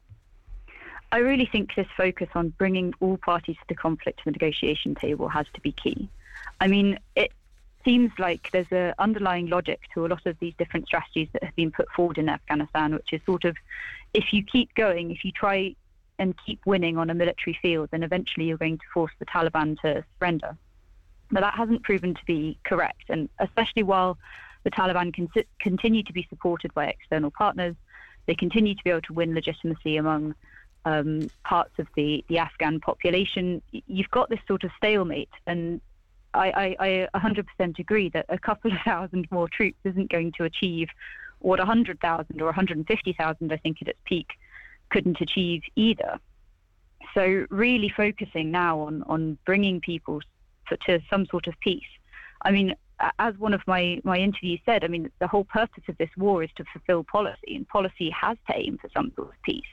I 1.15 1.19
really 1.19 1.45
think 1.45 1.73
this 1.75 1.87
focus 1.95 2.27
on 2.35 2.49
bringing 2.49 2.93
all 2.99 3.15
parties 3.15 3.55
to 3.55 3.63
the 3.69 3.73
conflict 3.73 4.19
to 4.19 4.25
the 4.25 4.31
negotiation 4.31 4.95
table 4.95 5.29
has 5.29 5.45
to 5.53 5.61
be 5.61 5.71
key. 5.71 6.09
I 6.59 6.67
mean, 6.67 6.99
it 7.15 7.31
seems 7.85 8.11
like 8.19 8.49
there's 8.51 8.69
an 8.71 8.93
underlying 8.99 9.47
logic 9.47 9.79
to 9.93 10.05
a 10.05 10.09
lot 10.09 10.25
of 10.25 10.37
these 10.39 10.53
different 10.57 10.87
strategies 10.87 11.29
that 11.31 11.41
have 11.41 11.55
been 11.55 11.71
put 11.71 11.89
forward 11.91 12.17
in 12.17 12.27
Afghanistan, 12.27 12.93
which 12.93 13.13
is 13.13 13.21
sort 13.25 13.45
of 13.45 13.55
if 14.13 14.33
you 14.33 14.43
keep 14.43 14.75
going, 14.75 15.09
if 15.09 15.23
you 15.23 15.31
try 15.31 15.73
and 16.19 16.35
keep 16.45 16.59
winning 16.65 16.97
on 16.97 17.09
a 17.09 17.13
military 17.13 17.57
field, 17.61 17.87
then 17.91 18.03
eventually 18.03 18.47
you're 18.47 18.57
going 18.57 18.77
to 18.77 18.85
force 18.93 19.13
the 19.17 19.25
Taliban 19.25 19.79
to 19.83 20.03
surrender. 20.19 20.57
But 21.31 21.39
that 21.39 21.53
hasn't 21.53 21.83
proven 21.83 22.13
to 22.15 22.25
be 22.25 22.57
correct, 22.65 23.05
and 23.07 23.29
especially 23.39 23.83
while 23.83 24.17
The 24.65 24.71
Taliban 24.71 25.15
con- 25.15 25.45
continue 25.59 26.03
to 26.03 26.11
be 26.11 26.27
supported 26.29 26.73
by 26.73 26.87
external 26.87 27.31
partners. 27.31 27.77
They 28.25 28.35
continue 28.35 28.75
to 28.75 28.83
be 28.83 28.89
able 28.89 29.01
to 29.03 29.13
win 29.13 29.33
legitimacy 29.33 29.95
among 29.95 30.35
um, 30.85 31.29
parts 31.43 31.73
of 31.79 31.87
the, 31.95 32.23
the 32.29 32.37
Afghan 32.37 32.79
population. 32.79 33.61
You've 33.71 34.11
got 34.11 34.29
this 34.29 34.39
sort 34.47 34.63
of 34.63 34.71
stalemate, 34.77 35.29
and 35.47 35.81
I, 36.33 36.75
I, 36.79 37.07
I 37.13 37.19
100% 37.19 37.79
agree 37.79 38.09
that 38.09 38.25
a 38.29 38.37
couple 38.37 38.71
of 38.71 38.77
thousand 38.85 39.27
more 39.31 39.49
troops 39.49 39.79
isn't 39.83 40.11
going 40.11 40.31
to 40.37 40.43
achieve 40.43 40.89
what 41.39 41.59
100,000 41.59 42.41
or 42.41 42.45
150,000, 42.45 43.51
I 43.51 43.57
think, 43.57 43.81
at 43.81 43.87
its 43.87 43.99
peak, 44.05 44.29
couldn't 44.89 45.19
achieve 45.19 45.63
either. 45.75 46.19
So, 47.13 47.45
really 47.49 47.91
focusing 47.95 48.51
now 48.51 48.79
on, 48.79 49.03
on 49.03 49.37
bringing 49.45 49.79
people 49.79 50.21
to, 50.69 50.77
to 50.87 50.99
some 51.09 51.25
sort 51.27 51.47
of 51.47 51.53
peace. 51.61 51.83
I 52.41 52.51
mean, 52.51 52.75
as 53.19 53.37
one 53.37 53.53
of 53.53 53.61
my, 53.67 54.01
my 54.03 54.17
interviews 54.17 54.59
said, 54.65 54.83
I 54.83 54.87
mean, 54.87 55.11
the 55.19 55.27
whole 55.27 55.43
purpose 55.43 55.83
of 55.87 55.97
this 55.97 56.09
war 56.17 56.43
is 56.43 56.49
to 56.57 56.65
fulfill 56.73 57.03
policy, 57.03 57.55
and 57.55 57.67
policy 57.67 58.09
has 58.09 58.37
to 58.47 58.57
aim 58.57 58.77
for 58.79 58.89
some 58.93 59.11
sort 59.15 59.29
of 59.29 59.41
peace. 59.43 59.63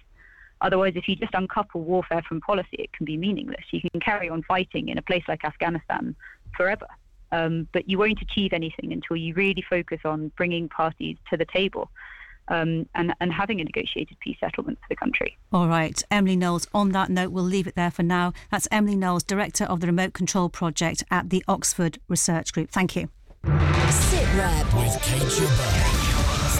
Otherwise, 0.62 0.92
if 0.96 1.08
you 1.08 1.16
just 1.16 1.34
uncouple 1.34 1.82
warfare 1.82 2.22
from 2.26 2.40
policy, 2.40 2.68
it 2.78 2.92
can 2.92 3.04
be 3.04 3.16
meaningless. 3.16 3.64
You 3.70 3.82
can 3.90 4.00
carry 4.00 4.30
on 4.30 4.42
fighting 4.44 4.88
in 4.88 4.96
a 4.96 5.02
place 5.02 5.24
like 5.28 5.44
Afghanistan 5.44 6.14
forever, 6.56 6.86
um, 7.32 7.68
but 7.72 7.88
you 7.88 7.98
won't 7.98 8.22
achieve 8.22 8.52
anything 8.52 8.92
until 8.92 9.16
you 9.16 9.34
really 9.34 9.64
focus 9.68 10.00
on 10.04 10.30
bringing 10.36 10.68
parties 10.68 11.16
to 11.30 11.36
the 11.36 11.44
table. 11.44 11.90
Um, 12.48 12.88
and, 12.96 13.14
and 13.20 13.32
having 13.32 13.60
a 13.60 13.64
negotiated 13.64 14.18
peace 14.18 14.36
settlement 14.40 14.76
for 14.80 14.88
the 14.88 14.96
country. 14.96 15.38
All 15.52 15.68
right, 15.68 16.02
Emily 16.10 16.34
Knowles. 16.34 16.66
On 16.74 16.88
that 16.90 17.08
note, 17.08 17.30
we'll 17.30 17.44
leave 17.44 17.68
it 17.68 17.76
there 17.76 17.92
for 17.92 18.02
now. 18.02 18.32
That's 18.50 18.66
Emily 18.72 18.96
Knowles, 18.96 19.22
Director 19.22 19.62
of 19.64 19.78
the 19.78 19.86
Remote 19.86 20.12
Control 20.12 20.48
Project 20.48 21.04
at 21.08 21.30
the 21.30 21.44
Oxford 21.46 21.98
Research 22.08 22.52
Group. 22.52 22.68
Thank 22.70 22.96
you. 22.96 23.08
Sit 23.90 24.34
Rep 24.34 24.74
with 24.74 25.00
Kate 25.02 25.22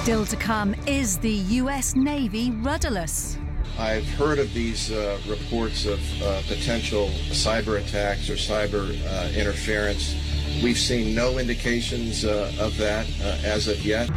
Still 0.02 0.24
to 0.24 0.36
come 0.36 0.76
is 0.86 1.18
the 1.18 1.32
US 1.32 1.96
Navy 1.96 2.52
rudderless. 2.52 3.36
I've 3.78 4.08
heard 4.10 4.38
of 4.38 4.52
these 4.52 4.92
uh, 4.92 5.18
reports 5.26 5.86
of 5.86 6.22
uh, 6.22 6.42
potential 6.42 7.08
cyber 7.30 7.80
attacks 7.80 8.28
or 8.28 8.34
cyber 8.34 8.94
uh, 9.06 9.38
interference. 9.38 10.14
We've 10.62 10.78
seen 10.78 11.14
no 11.14 11.38
indications 11.38 12.24
uh, 12.24 12.52
of 12.60 12.76
that 12.78 13.06
uh, 13.22 13.38
as 13.44 13.68
of 13.68 13.84
yet. 13.84 14.08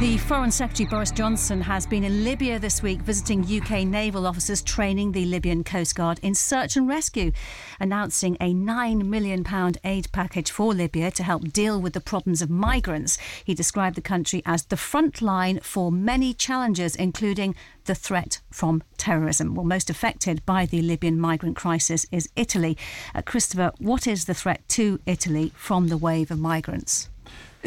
The 0.00 0.18
Foreign 0.18 0.50
Secretary 0.50 0.86
Boris 0.86 1.10
Johnson 1.10 1.62
has 1.62 1.86
been 1.86 2.04
in 2.04 2.24
Libya 2.24 2.58
this 2.58 2.82
week 2.82 3.00
visiting 3.00 3.42
UK 3.42 3.86
naval 3.86 4.26
officers 4.26 4.60
training 4.60 5.12
the 5.12 5.24
Libyan 5.24 5.64
Coast 5.64 5.94
Guard 5.94 6.20
in 6.22 6.34
search 6.34 6.76
and 6.76 6.86
rescue, 6.86 7.32
announcing 7.80 8.36
a 8.38 8.52
£9 8.52 9.06
million 9.06 9.46
aid 9.82 10.12
package 10.12 10.50
for 10.50 10.74
Libya 10.74 11.10
to 11.12 11.22
help 11.22 11.52
deal 11.54 11.80
with 11.80 11.94
the 11.94 12.02
problems 12.02 12.42
of 12.42 12.50
migrants. 12.50 13.16
He 13.46 13.54
described 13.54 13.96
the 13.96 14.02
country 14.02 14.42
as 14.44 14.64
the 14.64 14.76
front 14.76 15.22
line 15.22 15.60
for 15.60 15.90
many 15.90 16.34
challenges, 16.34 16.96
including 16.96 17.54
the 17.86 17.94
threat 17.94 18.42
from 18.50 18.82
terrorism. 18.98 19.54
Well, 19.54 19.64
most 19.64 19.88
affected 19.88 20.44
by 20.44 20.66
the 20.66 20.82
Libyan 20.82 21.18
migrant 21.18 21.56
crisis 21.56 22.04
is 22.12 22.28
Italy. 22.36 22.76
Uh, 23.14 23.22
Christopher, 23.22 23.72
what 23.78 24.06
is 24.06 24.26
the 24.26 24.34
threat 24.34 24.68
to 24.68 25.00
Italy 25.06 25.50
from 25.56 25.88
the 25.88 25.96
wave 25.96 26.30
of 26.30 26.38
migrants? 26.38 27.08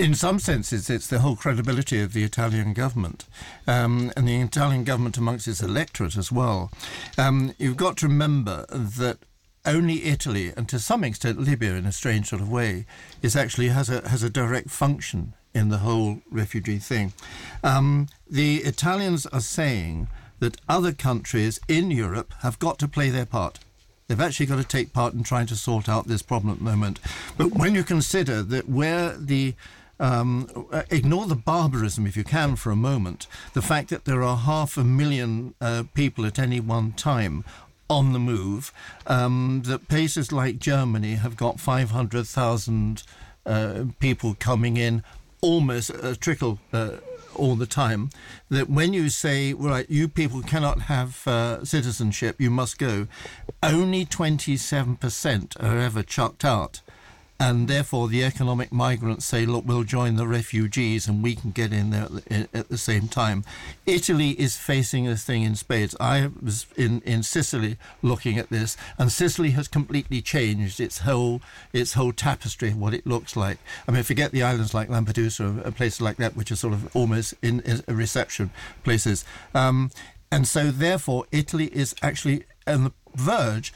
In 0.02 0.16
some 0.16 0.40
senses, 0.40 0.90
it's 0.90 1.06
the 1.06 1.20
whole 1.20 1.36
credibility 1.36 2.02
of 2.02 2.14
the 2.14 2.24
Italian 2.24 2.74
government 2.74 3.26
um, 3.68 4.12
and 4.18 4.28
the 4.28 4.42
Italian 4.42 4.84
government 4.84 5.16
amongst 5.16 5.48
its 5.48 5.62
electorate 5.62 6.18
as 6.18 6.32
well. 6.32 6.72
Um, 7.20 7.54
you've 7.60 7.78
got 7.78 7.98
to 7.98 8.08
remember 8.08 8.66
that 8.70 9.20
only 9.64 10.06
Italy, 10.06 10.52
and 10.58 10.68
to 10.70 10.80
some 10.80 11.04
extent 11.04 11.40
Libya 11.40 11.76
in 11.76 11.86
a 11.86 11.92
strange 11.92 12.30
sort 12.30 12.42
of 12.42 12.50
way, 12.50 12.88
is 13.22 13.36
actually 13.36 13.68
has 13.68 13.92
a 13.92 14.10
has 14.10 14.24
a 14.24 14.30
direct 14.30 14.72
function 14.72 15.34
in 15.54 15.70
the 15.70 15.78
whole 15.78 16.22
refugee 16.32 16.80
thing. 16.80 17.14
Um, 17.64 18.08
the 18.28 18.58
Italians 18.64 19.28
are 19.28 19.40
saying 19.40 20.08
that 20.40 20.58
other 20.68 20.94
countries 20.94 21.60
in 21.68 21.92
Europe 21.92 22.34
have 22.40 22.58
got 22.58 22.80
to 22.80 22.88
play 22.88 23.12
their 23.12 23.28
part. 23.28 23.60
They've 24.08 24.20
actually 24.20 24.48
got 24.48 24.58
to 24.58 24.64
take 24.64 24.94
part 24.94 25.14
in 25.14 25.22
trying 25.22 25.46
to 25.48 25.56
sort 25.56 25.88
out 25.88 26.08
this 26.08 26.24
problem 26.24 26.52
at 26.52 26.58
the 26.58 26.64
moment. 26.64 27.00
But 27.38 27.52
when 27.52 27.76
you 27.76 27.84
consider 27.84 28.42
that 28.42 28.68
where 28.68 29.16
the 29.16 29.54
um, 30.02 30.50
ignore 30.90 31.28
the 31.28 31.36
barbarism, 31.36 32.08
if 32.08 32.18
you 32.18 32.24
can, 32.24 32.56
for 32.56 32.72
a 32.72 32.76
moment. 32.76 33.28
The 33.54 33.62
fact 33.62 33.90
that 33.90 34.06
there 34.06 34.24
are 34.24 34.36
half 34.36 34.76
a 34.76 34.84
million 34.84 35.54
uh, 35.62 35.84
people 35.94 36.26
at 36.26 36.40
any 36.40 36.60
one 36.60 36.92
time 36.94 37.46
on 37.88 38.12
the 38.12 38.20
move, 38.20 38.74
um, 39.06 39.62
that 39.66 39.88
places 39.88 40.32
like 40.32 40.58
Germany 40.58 41.16
have 41.16 41.38
got 41.38 41.60
500,000 41.60 43.04
uh, 43.46 43.84
people 44.00 44.36
coming 44.40 44.78
in 44.78 45.04
almost 45.42 45.90
a 45.90 46.16
trickle 46.16 46.60
uh, 46.74 46.98
all 47.36 47.56
the 47.56 47.66
time. 47.68 48.10
That 48.50 48.70
when 48.70 48.94
you 48.94 49.10
say, 49.10 49.54
right, 49.54 49.88
you 49.90 50.08
people 50.08 50.42
cannot 50.42 50.84
have 50.84 51.28
uh, 51.28 51.64
citizenship, 51.64 52.40
you 52.40 52.50
must 52.50 52.80
go, 52.80 53.08
only 53.62 54.06
27% 54.06 55.64
are 55.64 55.78
ever 55.78 56.02
chucked 56.02 56.44
out 56.44 56.82
and 57.42 57.68
therefore 57.68 58.08
the 58.08 58.24
economic 58.24 58.72
migrants 58.72 59.26
say, 59.26 59.48
look, 59.48 59.66
we'll 59.66 59.84
join 59.84 60.16
the 60.16 60.28
refugees 60.28 61.08
and 61.08 61.24
we 61.24 61.34
can 61.34 61.50
get 61.50 61.74
in 61.74 61.90
there 61.90 62.08
at 62.54 62.70
the 62.70 62.78
same 62.78 63.08
time. 63.08 63.44
Italy 63.88 64.40
is 64.40 64.58
facing 64.58 65.06
this 65.06 65.24
thing 65.24 65.42
in 65.42 65.56
spades. 65.56 65.96
I 66.00 66.30
was 66.40 66.68
in, 66.78 67.02
in 67.02 67.24
Sicily 67.24 67.78
looking 68.04 68.38
at 68.38 68.52
this, 68.52 68.78
and 69.00 69.12
Sicily 69.12 69.50
has 69.52 69.68
completely 69.68 70.22
changed 70.22 70.80
its 70.80 71.00
whole 71.00 71.42
its 71.74 71.94
whole 71.94 72.14
tapestry, 72.14 72.76
what 72.76 72.94
it 72.94 73.08
looks 73.08 73.36
like. 73.36 73.58
I 73.88 73.92
mean, 73.92 74.04
forget 74.04 74.32
the 74.32 74.44
islands 74.44 74.76
like 74.76 74.90
Lampedusa, 74.90 75.66
a 75.66 75.72
place 75.72 76.00
like 76.00 76.18
that, 76.18 76.36
which 76.36 76.52
are 76.52 76.56
sort 76.56 76.76
of 76.76 76.96
almost 76.96 77.34
in, 77.42 77.62
in 77.62 77.82
reception 77.88 78.52
places. 78.84 79.26
Um, 79.56 79.90
and 80.32 80.48
so, 80.48 80.70
therefore, 80.70 81.26
Italy 81.32 81.72
is 81.74 81.96
actually 82.04 82.44
on 82.68 82.84
the 82.84 82.94
verge 83.16 83.74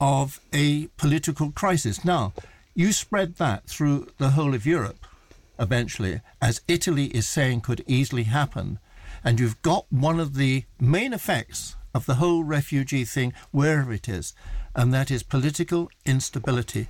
of 0.00 0.40
a 0.52 0.86
political 0.98 1.50
crisis. 1.50 2.04
Now, 2.04 2.32
you 2.78 2.92
spread 2.92 3.34
that 3.34 3.66
through 3.66 4.06
the 4.18 4.30
whole 4.30 4.54
of 4.54 4.64
Europe 4.64 5.04
eventually, 5.58 6.20
as 6.40 6.60
Italy 6.68 7.06
is 7.06 7.28
saying 7.28 7.60
could 7.60 7.82
easily 7.88 8.22
happen, 8.22 8.78
and 9.24 9.40
you've 9.40 9.60
got 9.62 9.84
one 9.90 10.20
of 10.20 10.36
the 10.36 10.62
main 10.80 11.12
effects 11.12 11.74
of 11.92 12.06
the 12.06 12.14
whole 12.14 12.44
refugee 12.44 13.04
thing, 13.04 13.32
wherever 13.50 13.92
it 13.92 14.08
is, 14.08 14.32
and 14.76 14.94
that 14.94 15.10
is 15.10 15.24
political 15.24 15.90
instability. 16.06 16.86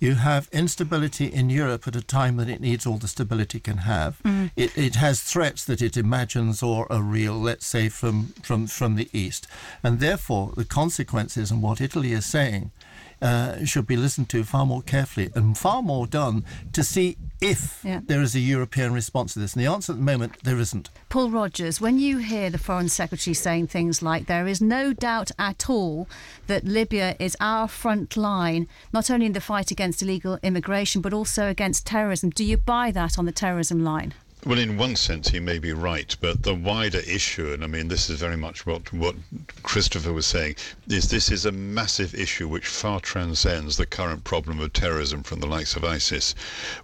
You 0.00 0.14
have 0.14 0.48
instability 0.50 1.26
in 1.26 1.50
Europe 1.50 1.86
at 1.86 1.94
a 1.94 2.02
time 2.02 2.38
that 2.38 2.48
it 2.48 2.62
needs 2.62 2.86
all 2.86 2.96
the 2.96 3.06
stability 3.06 3.58
it 3.58 3.64
can 3.64 3.78
have. 3.78 4.22
Mm. 4.22 4.50
It, 4.56 4.78
it 4.78 4.94
has 4.94 5.20
threats 5.20 5.62
that 5.66 5.82
it 5.82 5.98
imagines 5.98 6.62
or 6.62 6.90
are 6.90 7.02
real, 7.02 7.34
let's 7.34 7.66
say, 7.66 7.90
from, 7.90 8.28
from, 8.42 8.66
from 8.66 8.94
the 8.94 9.10
East. 9.12 9.46
And 9.82 10.00
therefore, 10.00 10.54
the 10.56 10.64
consequences 10.64 11.50
and 11.50 11.62
what 11.62 11.82
Italy 11.82 12.12
is 12.12 12.24
saying 12.24 12.70
uh, 13.20 13.64
should 13.64 13.86
be 13.86 13.96
listened 13.96 14.28
to 14.30 14.44
far 14.44 14.66
more 14.66 14.82
carefully 14.82 15.30
and 15.34 15.56
far 15.56 15.82
more 15.82 16.06
done 16.06 16.44
to 16.72 16.82
see 16.84 17.16
if 17.40 17.80
yeah. 17.84 18.00
there 18.04 18.22
is 18.22 18.34
a 18.34 18.40
European 18.40 18.92
response 18.92 19.34
to 19.34 19.38
this. 19.38 19.54
And 19.54 19.62
the 19.62 19.70
answer 19.70 19.92
at 19.92 19.98
the 19.98 20.04
moment, 20.04 20.42
there 20.42 20.58
isn't. 20.58 20.90
Paul 21.08 21.30
Rogers, 21.30 21.80
when 21.80 21.98
you 21.98 22.18
hear 22.18 22.50
the 22.50 22.58
Foreign 22.58 22.88
Secretary 22.88 23.34
saying 23.34 23.68
things 23.68 24.02
like 24.02 24.26
there 24.26 24.46
is 24.46 24.60
no 24.60 24.92
doubt 24.92 25.30
at 25.38 25.68
all 25.70 26.08
that 26.46 26.64
Libya 26.64 27.16
is 27.18 27.36
our 27.40 27.68
front 27.68 28.16
line, 28.16 28.68
not 28.92 29.10
only 29.10 29.26
in 29.26 29.32
the 29.32 29.40
fight 29.40 29.70
against 29.70 30.02
illegal 30.02 30.38
immigration, 30.42 31.00
but 31.00 31.12
also 31.12 31.48
against 31.48 31.86
terrorism, 31.86 32.30
do 32.30 32.44
you 32.44 32.56
buy 32.56 32.90
that 32.90 33.18
on 33.18 33.24
the 33.24 33.32
terrorism 33.32 33.84
line? 33.84 34.14
Well, 34.46 34.60
in 34.60 34.78
one 34.78 34.94
sense, 34.94 35.28
he 35.28 35.40
may 35.40 35.58
be 35.58 35.72
right, 35.72 36.16
but 36.20 36.44
the 36.44 36.54
wider 36.54 37.00
issue, 37.00 37.52
and 37.52 37.64
I 37.64 37.66
mean, 37.66 37.88
this 37.88 38.08
is 38.08 38.20
very 38.20 38.36
much 38.36 38.64
what 38.64 38.92
what 38.92 39.16
Christopher 39.64 40.12
was 40.12 40.26
saying, 40.26 40.54
is 40.88 41.08
this 41.08 41.30
is 41.30 41.44
a 41.44 41.52
massive 41.52 42.14
issue 42.14 42.46
which 42.46 42.66
far 42.66 43.00
transcends 43.00 43.76
the 43.76 43.84
current 43.84 44.22
problem 44.22 44.60
of 44.60 44.72
terrorism 44.72 45.24
from 45.24 45.40
the 45.40 45.46
likes 45.46 45.74
of 45.74 45.84
ISIS. 45.84 46.36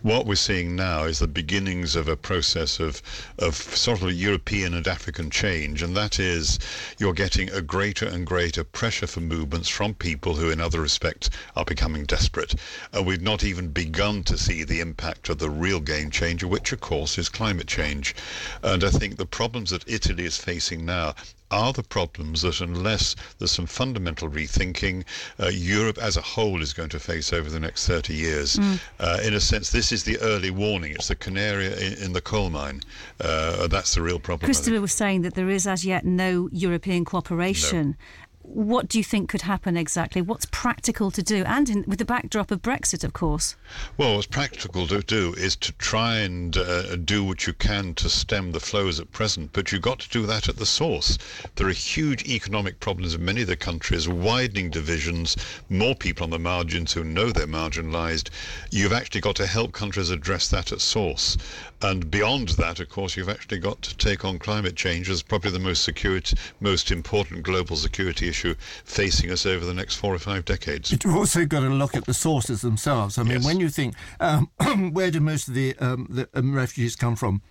What 0.03 0.27
we're 0.27 0.35
seeing 0.35 0.75
now 0.75 1.05
is 1.05 1.21
the 1.21 1.29
beginnings 1.29 1.95
of 1.95 2.09
a 2.09 2.17
process 2.17 2.81
of 2.81 3.01
of 3.39 3.55
sort 3.55 4.03
of 4.03 4.13
European 4.13 4.75
and 4.75 4.87
African 4.89 5.31
change, 5.31 5.81
and 5.81 5.97
that 5.97 6.19
is 6.19 6.59
you're 6.99 7.15
getting 7.15 7.51
a 7.51 7.63
greater 7.63 8.05
and 8.07 8.27
greater 8.27 8.65
pressure 8.65 9.07
for 9.07 9.21
movements 9.21 9.69
from 9.69 9.95
people 9.95 10.35
who, 10.35 10.51
in 10.51 10.61
other 10.61 10.81
respects, 10.81 11.31
are 11.55 11.65
becoming 11.65 12.05
desperate. 12.05 12.57
Uh, 12.95 13.03
we've 13.03 13.23
not 13.23 13.45
even 13.45 13.69
begun 13.69 14.25
to 14.25 14.37
see 14.37 14.65
the 14.65 14.81
impact 14.81 15.29
of 15.29 15.39
the 15.39 15.49
real 15.49 15.81
game 15.81 16.11
changer, 16.11 16.49
which, 16.49 16.73
of 16.73 16.81
course, 16.81 17.17
is 17.17 17.29
climate 17.29 17.54
climate 17.55 17.69
change. 17.69 18.15
And 18.63 18.83
I 18.83 18.91
think 18.91 19.17
the 19.17 19.27
problems 19.27 19.71
that 19.71 19.85
Italy 19.87 20.25
is 20.25 20.37
facing 20.37 20.85
now 20.85 21.15
are 21.51 21.73
the 21.73 21.85
problems 21.85 22.43
that, 22.43 22.61
unless 22.61 23.15
there's 23.39 23.53
some 23.53 23.67
fundamental 23.67 24.29
rethinking, 24.29 25.05
uh, 25.39 25.51
Europe 25.53 25.99
as 25.99 26.17
a 26.17 26.21
whole 26.21 26.63
is 26.63 26.73
going 26.73 26.89
to 26.89 26.99
face 26.99 27.33
over 27.33 27.49
the 27.49 27.61
next 27.61 27.87
30 27.87 28.13
years. 28.13 28.57
Mm. 28.57 28.81
Uh, 28.99 29.21
in 29.23 29.35
a 29.35 29.41
sense, 29.41 29.71
this 29.71 29.93
is 29.93 30.03
the 30.03 30.19
early 30.19 30.51
warning. 30.51 30.93
It's 30.93 31.09
the 31.09 31.15
canary 31.15 31.67
in, 31.67 31.93
in 32.03 32.13
the 32.13 32.21
coal 32.21 32.51
mine. 32.51 32.81
Uh, 33.21 33.69
that's 33.69 33.95
the 33.95 34.03
real 34.03 34.19
problem. 34.19 34.47
Christopher 34.47 34.81
was 34.81 34.93
saying 34.93 35.23
that 35.23 35.35
there 35.35 35.51
is 35.51 35.67
as 35.67 35.85
yet 35.85 36.05
no 36.05 36.49
European 36.51 37.05
cooperation. 37.05 37.97
What 38.47 38.89
do 38.89 38.99
you 38.99 39.05
think 39.05 39.31
could 39.31 39.43
happen 39.43 39.75
exactly? 39.77 40.21
What's 40.21 40.47
practical 40.47 41.11
to 41.11 41.23
do, 41.23 41.45
and 41.45 41.69
in, 41.71 41.85
with 41.89 41.99
the 41.99 42.05
backdrop 42.05 42.51
of 42.51 42.61
Brexit, 42.61 43.03
of 43.03 43.15
course? 43.15 43.57
Well, 43.97 44.15
what's 44.15 44.27
practical 44.27 44.87
to 44.89 45.01
do 45.01 45.33
is 45.33 45.57
to 45.57 45.73
try 45.73 46.19
and 46.19 46.55
uh, 46.57 46.97
do 46.97 47.25
what 47.25 47.47
you 47.47 47.55
can 47.55 47.95
to 47.95 48.11
stem 48.11 48.53
the 48.53 48.61
flows 48.61 49.01
at 49.01 49.11
present, 49.13 49.51
but 49.55 49.73
you've 49.73 49.81
got 49.83 49.99
to 50.01 50.11
do 50.11 50.27
that 50.27 50.49
at 50.49 50.59
the 50.59 50.67
source. 50.67 51.19
There 51.57 51.67
are 51.67 51.73
huge 51.73 52.25
economic 52.29 52.81
problems 52.81 53.15
in 53.15 53.25
many 53.25 53.41
of 53.41 53.49
the 53.49 53.57
countries, 53.57 54.09
widening 54.09 54.69
divisions, 54.69 55.37
more 55.71 55.95
people 55.95 56.25
on 56.25 56.31
the 56.31 56.39
margins 56.39 56.93
who 56.93 57.03
know 57.03 57.31
they're 57.31 57.47
marginalised. 57.47 58.29
You've 58.71 58.93
actually 58.93 59.23
got 59.23 59.37
to 59.37 59.47
help 59.47 59.73
countries 59.73 60.11
address 60.11 60.49
that 60.49 60.71
at 60.71 60.83
source. 60.83 61.39
And 61.85 62.11
beyond 62.11 62.49
that, 62.51 62.81
of 62.81 62.89
course, 62.89 63.15
you've 63.17 63.29
actually 63.29 63.59
got 63.59 63.83
to 63.83 63.97
take 63.97 64.25
on 64.25 64.39
climate 64.39 64.75
change 64.75 65.11
as 65.11 65.23
probably 65.23 65.51
the 65.51 65.59
most 65.59 65.85
security, 65.85 66.37
most 66.61 66.91
important 66.91 67.43
global 67.43 67.77
security 67.77 68.27
issue 68.27 68.55
facing 68.85 69.31
us 69.31 69.45
over 69.45 69.67
the 69.67 69.75
next 69.75 69.97
four 69.97 70.15
or 70.15 70.19
five 70.19 70.47
decades. 70.47 70.91
But 70.91 71.05
you've 71.05 71.15
also 71.17 71.45
got 71.45 71.61
to 71.61 71.69
look 71.69 71.95
at 71.95 72.07
the 72.07 72.15
sources 72.15 72.63
themselves. 72.63 73.19
I 73.19 73.23
mean, 73.23 73.33
Yes. 73.33 73.45
when 73.45 73.61
you 73.61 73.69
think, 73.69 73.95
um, 74.21 74.51
where 74.93 75.11
do 75.11 75.21
most 75.21 75.49
of 75.49 75.55
the, 75.55 75.77
um, 75.79 76.07
the 76.09 76.29
um, 76.35 76.55
refugees 76.55 76.97
come 76.97 77.17
from? 77.17 77.43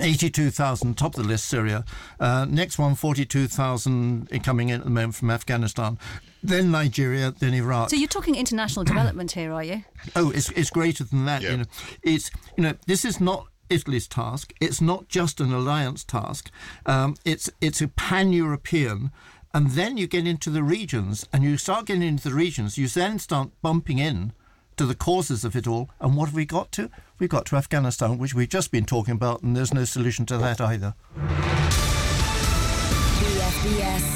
82,000, 0.00 0.96
top 0.96 1.16
of 1.16 1.22
the 1.22 1.28
list, 1.28 1.46
Syria. 1.46 1.84
Uh, 2.18 2.46
next 2.48 2.78
one, 2.78 2.94
42,000 2.94 4.42
coming 4.42 4.70
in 4.70 4.80
at 4.80 4.84
the 4.84 4.90
moment 4.90 5.14
from 5.14 5.30
Afghanistan. 5.30 5.98
Then 6.42 6.70
Nigeria, 6.70 7.30
then 7.38 7.52
Iraq. 7.54 7.90
So 7.90 7.96
you're 7.96 8.08
talking 8.08 8.34
international 8.34 8.84
development 8.84 9.32
here, 9.32 9.52
are 9.52 9.64
you? 9.64 9.84
Oh, 10.16 10.30
it's 10.32 10.50
it's 10.50 10.68
greater 10.68 11.04
than 11.04 11.26
that. 11.26 11.42
Yeah. 11.42 11.50
You 11.52 11.56
know, 11.58 11.64
it's 12.02 12.30
you 12.56 12.64
know 12.64 12.74
this 12.88 13.04
is 13.04 13.20
not 13.20 13.46
Italy's 13.72 14.06
task. 14.06 14.52
It's 14.60 14.80
not 14.80 15.08
just 15.08 15.40
an 15.40 15.52
alliance 15.52 16.04
task. 16.04 16.50
Um, 16.86 17.16
it's 17.24 17.50
it's 17.60 17.80
a 17.80 17.88
pan-European, 17.88 19.10
and 19.54 19.70
then 19.70 19.96
you 19.96 20.06
get 20.06 20.26
into 20.26 20.50
the 20.50 20.62
regions, 20.62 21.26
and 21.32 21.42
you 21.42 21.56
start 21.56 21.86
getting 21.86 22.02
into 22.02 22.28
the 22.28 22.34
regions. 22.34 22.78
You 22.78 22.86
then 22.86 23.18
start 23.18 23.50
bumping 23.62 23.98
in 23.98 24.32
to 24.76 24.86
the 24.86 24.94
causes 24.94 25.44
of 25.44 25.56
it 25.56 25.66
all. 25.66 25.90
And 26.00 26.16
what 26.16 26.26
have 26.26 26.34
we 26.34 26.44
got 26.44 26.70
to? 26.72 26.90
We've 27.18 27.28
got 27.28 27.46
to 27.46 27.56
Afghanistan, 27.56 28.18
which 28.18 28.34
we've 28.34 28.48
just 28.48 28.70
been 28.70 28.84
talking 28.84 29.14
about, 29.14 29.42
and 29.42 29.56
there's 29.56 29.74
no 29.74 29.84
solution 29.84 30.26
to 30.26 30.38
that 30.38 30.60
either. 30.60 30.94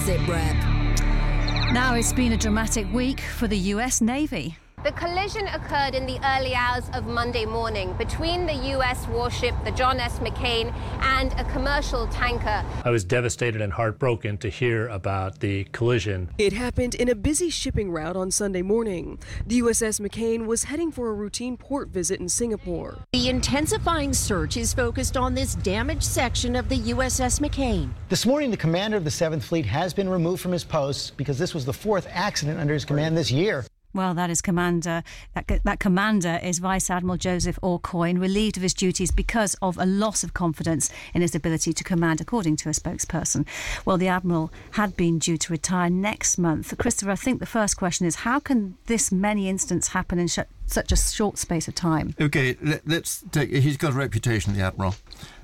SITREP. 0.06 1.72
Now 1.72 1.94
it's 1.94 2.12
been 2.12 2.32
a 2.32 2.36
dramatic 2.36 2.86
week 2.92 3.20
for 3.20 3.48
the 3.48 3.58
US 3.74 4.00
Navy. 4.00 4.56
The 4.86 4.92
collision 4.92 5.48
occurred 5.48 5.96
in 5.96 6.06
the 6.06 6.20
early 6.24 6.54
hours 6.54 6.84
of 6.94 7.08
Monday 7.08 7.44
morning 7.44 7.92
between 7.94 8.46
the 8.46 8.54
U.S. 8.76 9.08
warship, 9.08 9.52
the 9.64 9.72
John 9.72 9.98
S. 9.98 10.20
McCain, 10.20 10.72
and 11.00 11.32
a 11.32 11.44
commercial 11.50 12.06
tanker. 12.06 12.64
I 12.84 12.90
was 12.90 13.02
devastated 13.02 13.60
and 13.60 13.72
heartbroken 13.72 14.38
to 14.38 14.48
hear 14.48 14.86
about 14.86 15.40
the 15.40 15.64
collision. 15.72 16.30
It 16.38 16.52
happened 16.52 16.94
in 16.94 17.08
a 17.08 17.16
busy 17.16 17.50
shipping 17.50 17.90
route 17.90 18.14
on 18.14 18.30
Sunday 18.30 18.62
morning. 18.62 19.18
The 19.44 19.60
USS 19.60 20.00
McCain 20.00 20.46
was 20.46 20.62
heading 20.62 20.92
for 20.92 21.08
a 21.08 21.14
routine 21.14 21.56
port 21.56 21.88
visit 21.88 22.20
in 22.20 22.28
Singapore. 22.28 22.96
The 23.12 23.28
intensifying 23.28 24.12
search 24.12 24.56
is 24.56 24.72
focused 24.72 25.16
on 25.16 25.34
this 25.34 25.56
damaged 25.56 26.04
section 26.04 26.54
of 26.54 26.68
the 26.68 26.78
USS 26.78 27.40
McCain. 27.40 27.90
This 28.08 28.24
morning, 28.24 28.52
the 28.52 28.56
commander 28.56 28.96
of 28.96 29.02
the 29.02 29.10
7th 29.10 29.42
Fleet 29.42 29.66
has 29.66 29.92
been 29.92 30.08
removed 30.08 30.40
from 30.40 30.52
his 30.52 30.62
post 30.62 31.16
because 31.16 31.40
this 31.40 31.54
was 31.54 31.64
the 31.64 31.72
fourth 31.72 32.06
accident 32.08 32.60
under 32.60 32.72
his 32.72 32.84
command 32.84 33.16
this 33.16 33.32
year. 33.32 33.64
Well, 33.96 34.12
that 34.12 34.28
is 34.28 34.42
commander. 34.42 35.02
That, 35.32 35.62
that 35.64 35.80
commander 35.80 36.38
is 36.42 36.58
Vice 36.58 36.90
Admiral 36.90 37.16
Joseph 37.16 37.58
Aucoin, 37.62 38.20
relieved 38.20 38.58
of 38.58 38.62
his 38.62 38.74
duties 38.74 39.10
because 39.10 39.56
of 39.62 39.78
a 39.78 39.86
loss 39.86 40.22
of 40.22 40.34
confidence 40.34 40.90
in 41.14 41.22
his 41.22 41.34
ability 41.34 41.72
to 41.72 41.82
command, 41.82 42.20
according 42.20 42.56
to 42.56 42.68
a 42.68 42.72
spokesperson. 42.72 43.46
Well, 43.86 43.96
the 43.96 44.08
admiral 44.08 44.52
had 44.72 44.98
been 44.98 45.18
due 45.18 45.38
to 45.38 45.50
retire 45.50 45.88
next 45.88 46.36
month. 46.36 46.76
Christopher, 46.76 47.12
I 47.12 47.16
think 47.16 47.40
the 47.40 47.46
first 47.46 47.78
question 47.78 48.06
is 48.06 48.16
how 48.16 48.38
can 48.38 48.76
this 48.84 49.10
many 49.10 49.48
incidents 49.48 49.88
happen 49.88 50.18
in 50.18 50.28
sh- 50.28 50.40
such 50.66 50.92
a 50.92 50.96
short 50.96 51.38
space 51.38 51.66
of 51.66 51.74
time? 51.74 52.14
Okay, 52.20 52.58
let, 52.60 52.86
us 52.86 53.24
take. 53.32 53.48
He's 53.48 53.78
got 53.78 53.92
a 53.92 53.96
reputation, 53.96 54.52
the 54.52 54.60
admiral. 54.60 54.94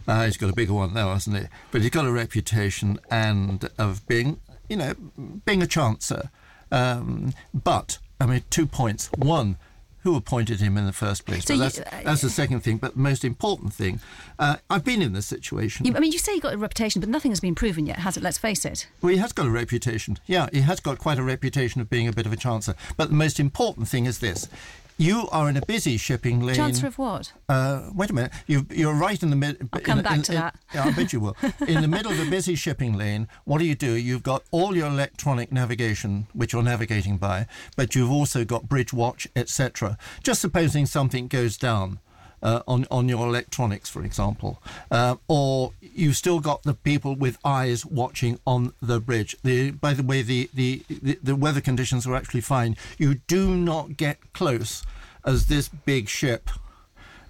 Uh, 0.06 0.26
he's 0.26 0.36
got 0.36 0.50
a 0.50 0.54
bigger 0.54 0.74
one 0.74 0.92
now, 0.92 1.14
hasn't 1.14 1.38
he? 1.38 1.44
But 1.70 1.80
he's 1.80 1.90
got 1.90 2.04
a 2.04 2.12
reputation 2.12 3.00
and 3.10 3.70
of 3.78 4.06
being, 4.06 4.42
you 4.68 4.76
know, 4.76 4.92
being 5.46 5.62
a 5.62 5.66
chancer. 5.66 6.28
Um, 6.72 7.34
but 7.52 7.98
I 8.22 8.26
mean, 8.26 8.44
two 8.50 8.66
points. 8.66 9.10
One, 9.18 9.56
who 10.04 10.16
appointed 10.16 10.60
him 10.60 10.76
in 10.76 10.86
the 10.86 10.92
first 10.92 11.24
place? 11.26 11.44
So 11.44 11.54
you- 11.54 11.60
that's, 11.60 11.78
that's 12.04 12.22
the 12.22 12.30
second 12.30 12.60
thing. 12.60 12.76
But 12.78 12.94
the 12.94 13.00
most 13.00 13.24
important 13.24 13.72
thing, 13.72 14.00
uh, 14.38 14.56
I've 14.70 14.84
been 14.84 15.02
in 15.02 15.12
this 15.12 15.26
situation. 15.26 15.86
You, 15.86 15.94
I 15.94 16.00
mean, 16.00 16.12
you 16.12 16.18
say 16.18 16.34
he 16.34 16.40
got 16.40 16.54
a 16.54 16.58
reputation, 16.58 17.00
but 17.00 17.08
nothing 17.08 17.30
has 17.30 17.40
been 17.40 17.54
proven 17.54 17.86
yet, 17.86 17.98
has 17.98 18.16
it? 18.16 18.22
Let's 18.22 18.38
face 18.38 18.64
it. 18.64 18.86
Well, 19.00 19.12
he 19.12 19.18
has 19.18 19.32
got 19.32 19.46
a 19.46 19.50
reputation. 19.50 20.18
Yeah, 20.26 20.48
he 20.52 20.60
has 20.62 20.80
got 20.80 20.98
quite 20.98 21.18
a 21.18 21.22
reputation 21.22 21.80
of 21.80 21.88
being 21.90 22.08
a 22.08 22.12
bit 22.12 22.26
of 22.26 22.32
a 22.32 22.36
chancer. 22.36 22.74
But 22.96 23.08
the 23.10 23.14
most 23.14 23.38
important 23.40 23.88
thing 23.88 24.06
is 24.06 24.18
this. 24.18 24.48
You 24.98 25.28
are 25.32 25.48
in 25.48 25.56
a 25.56 25.64
busy 25.66 25.96
shipping 25.96 26.40
lane. 26.40 26.56
Chancer 26.56 26.84
of 26.84 26.98
what? 26.98 27.32
Uh, 27.48 27.90
wait 27.94 28.10
a 28.10 28.12
minute. 28.12 28.32
You, 28.46 28.66
you're 28.70 28.94
right 28.94 29.20
in 29.22 29.30
the 29.30 29.36
middle. 29.36 29.68
I'll 29.72 29.80
come 29.80 30.02
back 30.02 30.22
to 30.24 30.32
that. 30.32 30.56
Yeah, 30.74 30.84
I 30.84 30.92
bet 30.92 31.12
you 31.12 31.20
will. 31.20 31.36
in 31.66 31.80
the 31.80 31.88
middle 31.88 32.12
of 32.12 32.20
a 32.20 32.30
busy 32.30 32.54
shipping 32.54 32.96
lane, 32.96 33.28
what 33.44 33.58
do 33.58 33.64
you 33.64 33.74
do? 33.74 33.92
You've 33.92 34.22
got 34.22 34.44
all 34.50 34.76
your 34.76 34.86
electronic 34.86 35.50
navigation, 35.50 36.26
which 36.32 36.52
you're 36.52 36.62
navigating 36.62 37.18
by, 37.18 37.46
but 37.76 37.94
you've 37.94 38.12
also 38.12 38.44
got 38.44 38.68
bridge 38.68 38.92
watch, 38.92 39.26
etc. 39.34 39.96
Just 40.22 40.40
supposing 40.40 40.86
something 40.86 41.28
goes 41.28 41.56
down. 41.56 41.98
Uh, 42.42 42.60
on 42.66 42.84
on 42.90 43.08
your 43.08 43.24
electronics, 43.28 43.88
for 43.88 44.02
example, 44.04 44.60
uh, 44.90 45.14
or 45.28 45.72
you've 45.80 46.16
still 46.16 46.40
got 46.40 46.64
the 46.64 46.74
people 46.74 47.14
with 47.14 47.38
eyes 47.44 47.86
watching 47.86 48.36
on 48.44 48.72
the 48.82 48.98
bridge. 48.98 49.36
The, 49.44 49.70
by 49.70 49.94
the 49.94 50.02
way, 50.02 50.22
the, 50.22 50.50
the, 50.52 50.82
the, 50.88 51.18
the 51.22 51.36
weather 51.36 51.60
conditions 51.60 52.04
are 52.04 52.16
actually 52.16 52.40
fine. 52.40 52.76
You 52.98 53.14
do 53.28 53.54
not 53.54 53.96
get 53.96 54.32
close 54.32 54.82
as 55.24 55.46
this 55.46 55.68
big 55.68 56.08
ship, 56.08 56.50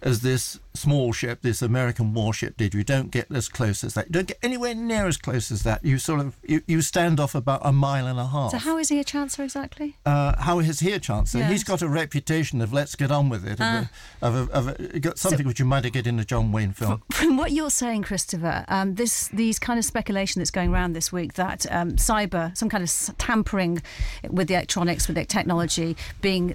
as 0.01 0.21
this 0.21 0.59
small 0.75 1.13
ship, 1.13 1.43
this 1.43 1.63
American 1.63 2.15
warship 2.15 2.57
did. 2.57 2.75
You 2.75 2.83
don't 2.85 3.11
get 3.11 3.31
as 3.33 3.49
close 3.49 3.85
as 3.85 3.95
that. 3.95 4.07
You 4.07 4.13
don't 4.13 4.29
get 4.29 4.39
anywhere 4.43 4.75
near 4.75 5.07
as 5.07 5.17
close 5.17 5.51
as 5.51 5.63
that. 5.65 5.85
You 5.85 5.99
sort 5.99 6.21
of 6.21 6.37
you, 6.43 6.63
you 6.67 6.81
stand 6.83 7.21
off 7.21 7.35
about 7.35 7.61
a 7.65 7.73
mile 7.73 8.07
and 8.07 8.19
a 8.19 8.27
half. 8.27 8.53
So, 8.53 8.59
how 8.59 8.79
is 8.79 8.89
he 8.89 8.99
a 9.01 9.05
chancer 9.05 9.41
exactly? 9.45 9.97
uh, 10.07 10.41
how 10.41 10.59
is 10.61 10.81
he 10.81 10.93
a 10.93 11.01
chancer? 11.01 11.41
Yes. 11.41 11.51
He's 11.51 11.65
got 11.65 11.83
a 11.83 11.89
reputation 11.89 12.61
of 12.61 12.73
let's 12.73 12.95
get 12.95 13.11
on 13.11 13.29
with 13.29 13.47
it, 13.47 13.53
of, 13.53 13.61
Ah. 13.61 13.91
a, 14.23 14.27
of, 14.27 14.35
a, 14.35 14.53
of 14.53 14.69
a, 14.69 15.01
got 15.01 15.19
something 15.19 15.47
which 15.47 15.59
you 15.59 15.65
might 15.67 15.91
get 15.93 16.07
in 16.07 16.19
a 16.19 16.25
John 16.25 16.53
Wayne 16.53 16.73
film. 16.73 17.03
From 17.13 17.37
what 17.37 17.53
you're 17.53 17.71
saying, 17.71 18.03
Christopher, 18.05 18.65
um, 18.69 18.95
this 18.95 19.29
these 19.29 19.59
kind 19.59 19.79
of 19.79 19.85
speculation 19.85 20.41
that's 20.41 20.51
going 20.51 20.73
around 20.73 20.93
this 20.95 21.13
week 21.13 21.35
that 21.35 21.67
um, 21.71 21.93
cyber, 21.93 22.57
some 22.57 22.69
kind 22.69 22.83
of 22.85 23.19
tampering 23.19 23.83
with 24.31 24.49
the 24.49 24.55
electronics, 24.55 25.07
with 25.09 25.17
the 25.17 25.25
technology, 25.25 25.97
being 26.21 26.55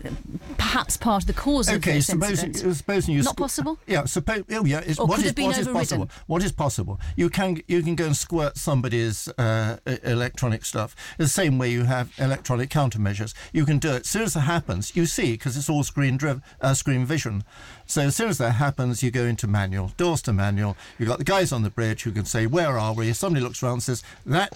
perhaps 0.58 0.98
part 0.98 1.24
of 1.24 1.28
the 1.28 1.34
cause 1.34 1.68
of 1.68 1.76
Okay, 1.76 1.94
this 1.94 2.08
supposing, 2.08 2.48
incident. 2.50 2.78
supposing 2.78 3.14
you 3.16 3.24
Not 3.24 3.36
squ- 3.36 3.40
possible? 3.40 3.80
Yeah, 3.88 4.06
suppose. 4.08 4.44
Oh, 4.52 4.66
yeah. 4.66 4.82
It's, 4.86 5.00
what 5.06 5.20
is- 5.20 5.34
what 5.46 5.58
is 5.60 5.68
possible? 5.74 6.10
What 6.28 6.44
is 6.44 6.52
possible? 6.52 7.00
You 7.16 7.30
can 7.30 7.62
you 7.68 7.82
can 7.84 7.96
go 7.96 8.06
and 8.06 8.18
squirt 8.18 8.58
somebody's 8.58 9.28
uh, 9.38 9.78
electronic 10.04 10.66
stuff 10.66 10.96
the 11.18 11.28
same 11.28 11.58
way 11.58 11.70
you 11.70 11.84
have 11.84 12.12
electronic 12.18 12.70
countermeasures. 12.70 13.34
You 13.54 13.66
can 13.66 13.78
do 13.78 13.90
it. 13.90 14.02
As 14.02 14.08
soon 14.08 14.24
as 14.24 14.36
it 14.36 14.42
happens, 14.42 14.96
you 14.96 15.06
see 15.06 15.34
because 15.34 15.56
it's 15.58 15.70
all 15.70 15.84
screen 15.84 16.18
driven, 16.18 16.44
uh, 16.62 16.74
screen 16.74 17.06
vision. 17.06 17.44
So 17.86 18.02
as 18.02 18.16
soon 18.16 18.30
as 18.30 18.38
that 18.40 18.52
happens, 18.54 19.04
you 19.04 19.12
go 19.12 19.24
into 19.26 19.48
manual, 19.48 19.92
doors 19.98 20.22
to 20.24 20.34
manual. 20.34 20.76
You've 20.98 21.10
got 21.10 21.20
the 21.20 21.24
guys 21.24 21.52
on 21.52 21.64
the 21.64 21.70
bridge 21.70 22.04
who 22.04 22.12
can 22.12 22.26
say, 22.26 22.48
"Where 22.48 22.78
are 22.78 22.94
we?" 22.94 23.10
If 23.10 23.18
somebody 23.18 23.44
looks 23.44 23.62
around 23.64 23.74
and 23.74 23.84
says, 23.84 24.04
"That 24.26 24.52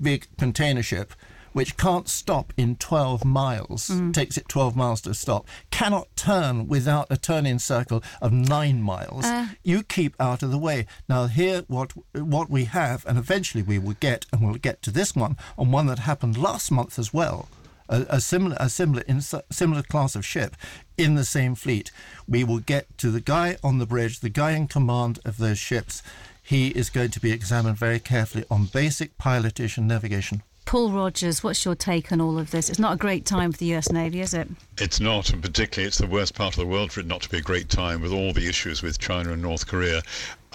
big 0.00 0.26
container 0.38 0.82
ship." 0.82 1.12
Which 1.52 1.76
can't 1.76 2.08
stop 2.08 2.52
in 2.56 2.76
12 2.76 3.24
miles, 3.24 3.88
Mm. 3.88 4.12
takes 4.14 4.36
it 4.36 4.48
12 4.48 4.76
miles 4.76 5.00
to 5.02 5.14
stop, 5.14 5.46
cannot 5.70 6.08
turn 6.16 6.68
without 6.68 7.06
a 7.10 7.16
turning 7.16 7.58
circle 7.58 8.02
of 8.20 8.32
nine 8.32 8.82
miles. 8.82 9.24
Uh. 9.24 9.48
you 9.64 9.82
keep 9.82 10.14
out 10.20 10.42
of 10.42 10.50
the 10.50 10.58
way. 10.58 10.86
Now, 11.08 11.26
here, 11.26 11.62
what 11.68 11.92
what 12.14 12.50
we 12.50 12.64
have, 12.66 13.04
and 13.06 13.18
eventually 13.18 13.62
we 13.62 13.78
will 13.78 13.96
get, 14.00 14.26
and 14.32 14.42
we'll 14.42 14.54
get 14.68 14.82
to 14.82 14.90
this 14.90 15.14
one, 15.16 15.36
and 15.56 15.72
one 15.72 15.86
that 15.86 16.00
happened 16.00 16.36
last 16.36 16.70
month 16.70 16.98
as 16.98 17.12
well. 17.12 17.48
A, 17.90 18.04
a 18.10 18.20
similar, 18.20 18.56
a 18.60 18.68
similar, 18.68 19.02
in, 19.08 19.22
similar 19.50 19.82
class 19.82 20.14
of 20.14 20.24
ship 20.26 20.54
in 20.98 21.14
the 21.14 21.24
same 21.24 21.54
fleet. 21.54 21.90
We 22.28 22.44
will 22.44 22.58
get 22.60 22.98
to 22.98 23.10
the 23.10 23.22
guy 23.22 23.56
on 23.64 23.78
the 23.78 23.86
bridge, 23.86 24.20
the 24.20 24.28
guy 24.28 24.50
in 24.52 24.68
command 24.68 25.20
of 25.24 25.38
those 25.38 25.58
ships. 25.58 26.02
He 26.42 26.68
is 26.68 26.90
going 26.90 27.10
to 27.12 27.20
be 27.20 27.32
examined 27.32 27.78
very 27.78 27.98
carefully 27.98 28.44
on 28.50 28.66
basic 28.66 29.16
pilotage 29.16 29.78
and 29.78 29.88
navigation. 29.88 30.42
Paul 30.68 30.92
Rogers, 30.92 31.42
what's 31.42 31.64
your 31.64 31.74
take 31.74 32.12
on 32.12 32.20
all 32.20 32.38
of 32.38 32.50
this? 32.50 32.68
It's 32.68 32.78
not 32.78 32.92
a 32.92 32.96
great 32.98 33.24
time 33.24 33.52
for 33.52 33.56
the 33.56 33.74
US 33.74 33.90
Navy, 33.90 34.20
is 34.20 34.34
it? 34.34 34.48
It's 34.76 35.00
not, 35.00 35.30
and 35.30 35.40
particularly 35.40 35.88
it's 35.88 35.96
the 35.96 36.06
worst 36.06 36.34
part 36.34 36.52
of 36.52 36.60
the 36.60 36.66
world 36.66 36.92
for 36.92 37.00
it 37.00 37.06
not 37.06 37.22
to 37.22 37.28
be 37.30 37.38
a 37.38 37.40
great 37.40 37.70
time 37.70 38.02
with 38.02 38.12
all 38.12 38.34
the 38.34 38.46
issues 38.46 38.82
with 38.82 38.98
China 38.98 39.32
and 39.32 39.40
North 39.40 39.66
Korea. 39.66 40.02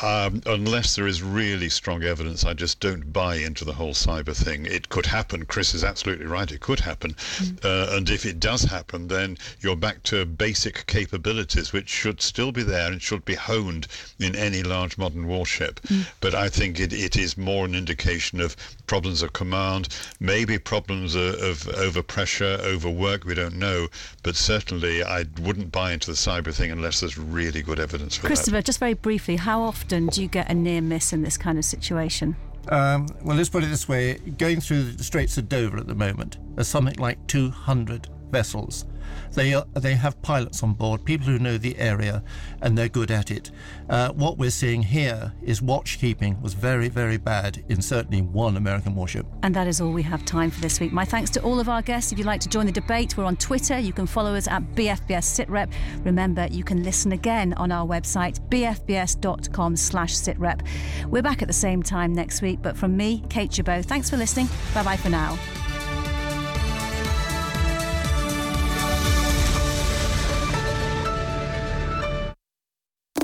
Um, 0.01 0.41
unless 0.47 0.95
there 0.95 1.05
is 1.05 1.21
really 1.21 1.69
strong 1.69 2.03
evidence, 2.03 2.43
I 2.43 2.53
just 2.53 2.79
don't 2.79 3.13
buy 3.13 3.35
into 3.35 3.63
the 3.63 3.73
whole 3.73 3.93
cyber 3.93 4.35
thing. 4.35 4.65
It 4.65 4.89
could 4.89 5.05
happen. 5.05 5.45
Chris 5.45 5.75
is 5.75 5.83
absolutely 5.83 6.25
right. 6.25 6.51
It 6.51 6.61
could 6.61 6.79
happen. 6.79 7.13
Mm. 7.13 7.63
Uh, 7.63 7.95
and 7.95 8.09
if 8.09 8.25
it 8.25 8.39
does 8.39 8.63
happen, 8.63 9.07
then 9.07 9.37
you're 9.61 9.75
back 9.75 10.01
to 10.03 10.25
basic 10.25 10.87
capabilities, 10.87 11.73
which 11.73 11.89
should 11.89 12.21
still 12.21 12.51
be 12.51 12.63
there 12.63 12.91
and 12.91 13.01
should 13.01 13.23
be 13.23 13.35
honed 13.35 13.87
in 14.19 14.35
any 14.35 14.63
large 14.63 14.97
modern 14.97 15.27
warship. 15.27 15.79
Mm. 15.81 16.07
But 16.21 16.33
I 16.33 16.49
think 16.49 16.79
it, 16.79 16.91
it 16.91 17.15
is 17.15 17.37
more 17.37 17.65
an 17.65 17.75
indication 17.75 18.41
of 18.41 18.57
problems 18.87 19.21
of 19.21 19.33
command, 19.33 19.89
maybe 20.19 20.57
problems 20.57 21.13
of, 21.13 21.35
of 21.35 21.57
overpressure, 21.75 22.59
overwork, 22.59 23.25
we 23.25 23.35
don't 23.35 23.57
know. 23.57 23.87
But 24.23 24.35
certainly 24.35 25.03
I 25.03 25.25
wouldn't 25.39 25.71
buy 25.71 25.93
into 25.93 26.07
the 26.07 26.17
cyber 26.17 26.53
thing 26.53 26.71
unless 26.71 26.99
there's 26.99 27.17
really 27.17 27.61
good 27.61 27.79
evidence 27.79 28.17
for 28.17 28.25
Christopher, 28.27 28.57
that. 28.57 28.65
just 28.65 28.79
very 28.79 28.95
briefly, 28.95 29.35
how 29.35 29.61
often 29.61 29.92
often 29.93 30.07
do 30.07 30.21
you 30.23 30.27
get 30.27 30.49
a 30.49 30.53
near 30.55 30.81
miss 30.81 31.13
in 31.13 31.21
this 31.21 31.37
kind 31.37 31.57
of 31.57 31.65
situation? 31.65 32.35
Um, 32.69 33.07
well, 33.23 33.37
let's 33.37 33.49
put 33.49 33.63
it 33.63 33.67
this 33.67 33.87
way 33.87 34.15
going 34.15 34.59
through 34.59 34.83
the 34.83 35.03
Straits 35.03 35.37
of 35.37 35.49
Dover 35.49 35.77
at 35.77 35.87
the 35.87 35.95
moment, 35.95 36.37
there's 36.55 36.67
something 36.67 36.95
like 36.95 37.25
200 37.27 38.07
vessels 38.31 38.85
they 39.33 39.53
are, 39.53 39.65
they 39.73 39.95
have 39.95 40.21
pilots 40.21 40.63
on 40.63 40.73
board, 40.73 41.03
people 41.05 41.27
who 41.27 41.39
know 41.39 41.57
the 41.57 41.77
area, 41.77 42.23
and 42.61 42.77
they're 42.77 42.89
good 42.89 43.11
at 43.11 43.31
it. 43.31 43.51
Uh, 43.89 44.11
what 44.13 44.37
we're 44.37 44.49
seeing 44.49 44.83
here 44.83 45.33
is 45.41 45.61
watchkeeping 45.61 46.41
was 46.41 46.53
very 46.53 46.89
very 46.89 47.17
bad 47.17 47.63
in 47.69 47.81
certainly 47.81 48.21
one 48.21 48.57
American 48.57 48.95
warship. 48.95 49.25
And 49.41 49.55
that 49.55 49.67
is 49.67 49.81
all 49.81 49.91
we 49.91 50.03
have 50.03 50.23
time 50.25 50.51
for 50.51 50.61
this 50.61 50.79
week. 50.79 50.93
My 50.93 51.05
thanks 51.05 51.29
to 51.31 51.41
all 51.41 51.59
of 51.59 51.69
our 51.69 51.81
guests. 51.81 52.11
If 52.11 52.17
you'd 52.17 52.27
like 52.27 52.41
to 52.41 52.49
join 52.49 52.65
the 52.65 52.71
debate, 52.71 53.17
we're 53.17 53.25
on 53.25 53.37
Twitter. 53.37 53.79
You 53.79 53.93
can 53.93 54.05
follow 54.05 54.35
us 54.35 54.47
at 54.47 54.61
BFBS 54.75 55.45
SitRep. 55.45 55.71
Remember, 56.05 56.47
you 56.51 56.63
can 56.63 56.83
listen 56.83 57.11
again 57.11 57.53
on 57.53 57.71
our 57.71 57.87
website 57.87 58.39
bfbs.com/sitrep. 58.49 60.61
We're 61.09 61.23
back 61.23 61.41
at 61.41 61.47
the 61.47 61.53
same 61.53 61.83
time 61.83 62.13
next 62.13 62.41
week. 62.41 62.59
But 62.61 62.77
from 62.77 62.95
me, 62.95 63.23
Kate 63.29 63.51
Gerbeau, 63.51 63.83
thanks 63.83 64.09
for 64.09 64.17
listening. 64.17 64.47
Bye 64.73 64.83
bye 64.83 64.97
for 64.97 65.09
now. 65.09 65.37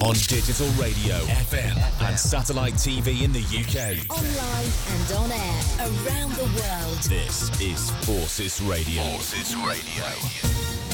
On 0.09 0.15
digital 0.15 0.67
radio, 0.69 1.17
FM, 1.27 1.77
and 2.01 2.17
satellite 2.17 2.73
TV 2.73 3.21
in 3.21 3.31
the 3.31 3.41
UK. 3.41 4.09
Online 4.09 4.71
and 4.89 5.11
on 5.17 5.31
air 5.31 5.61
around 5.81 6.31
the 6.31 6.45
world. 6.45 6.97
This 7.03 7.61
is 7.61 7.91
Forces 8.07 8.59
Radio. 8.61 9.03
Forces 9.03 9.55
Radio. 9.57 10.88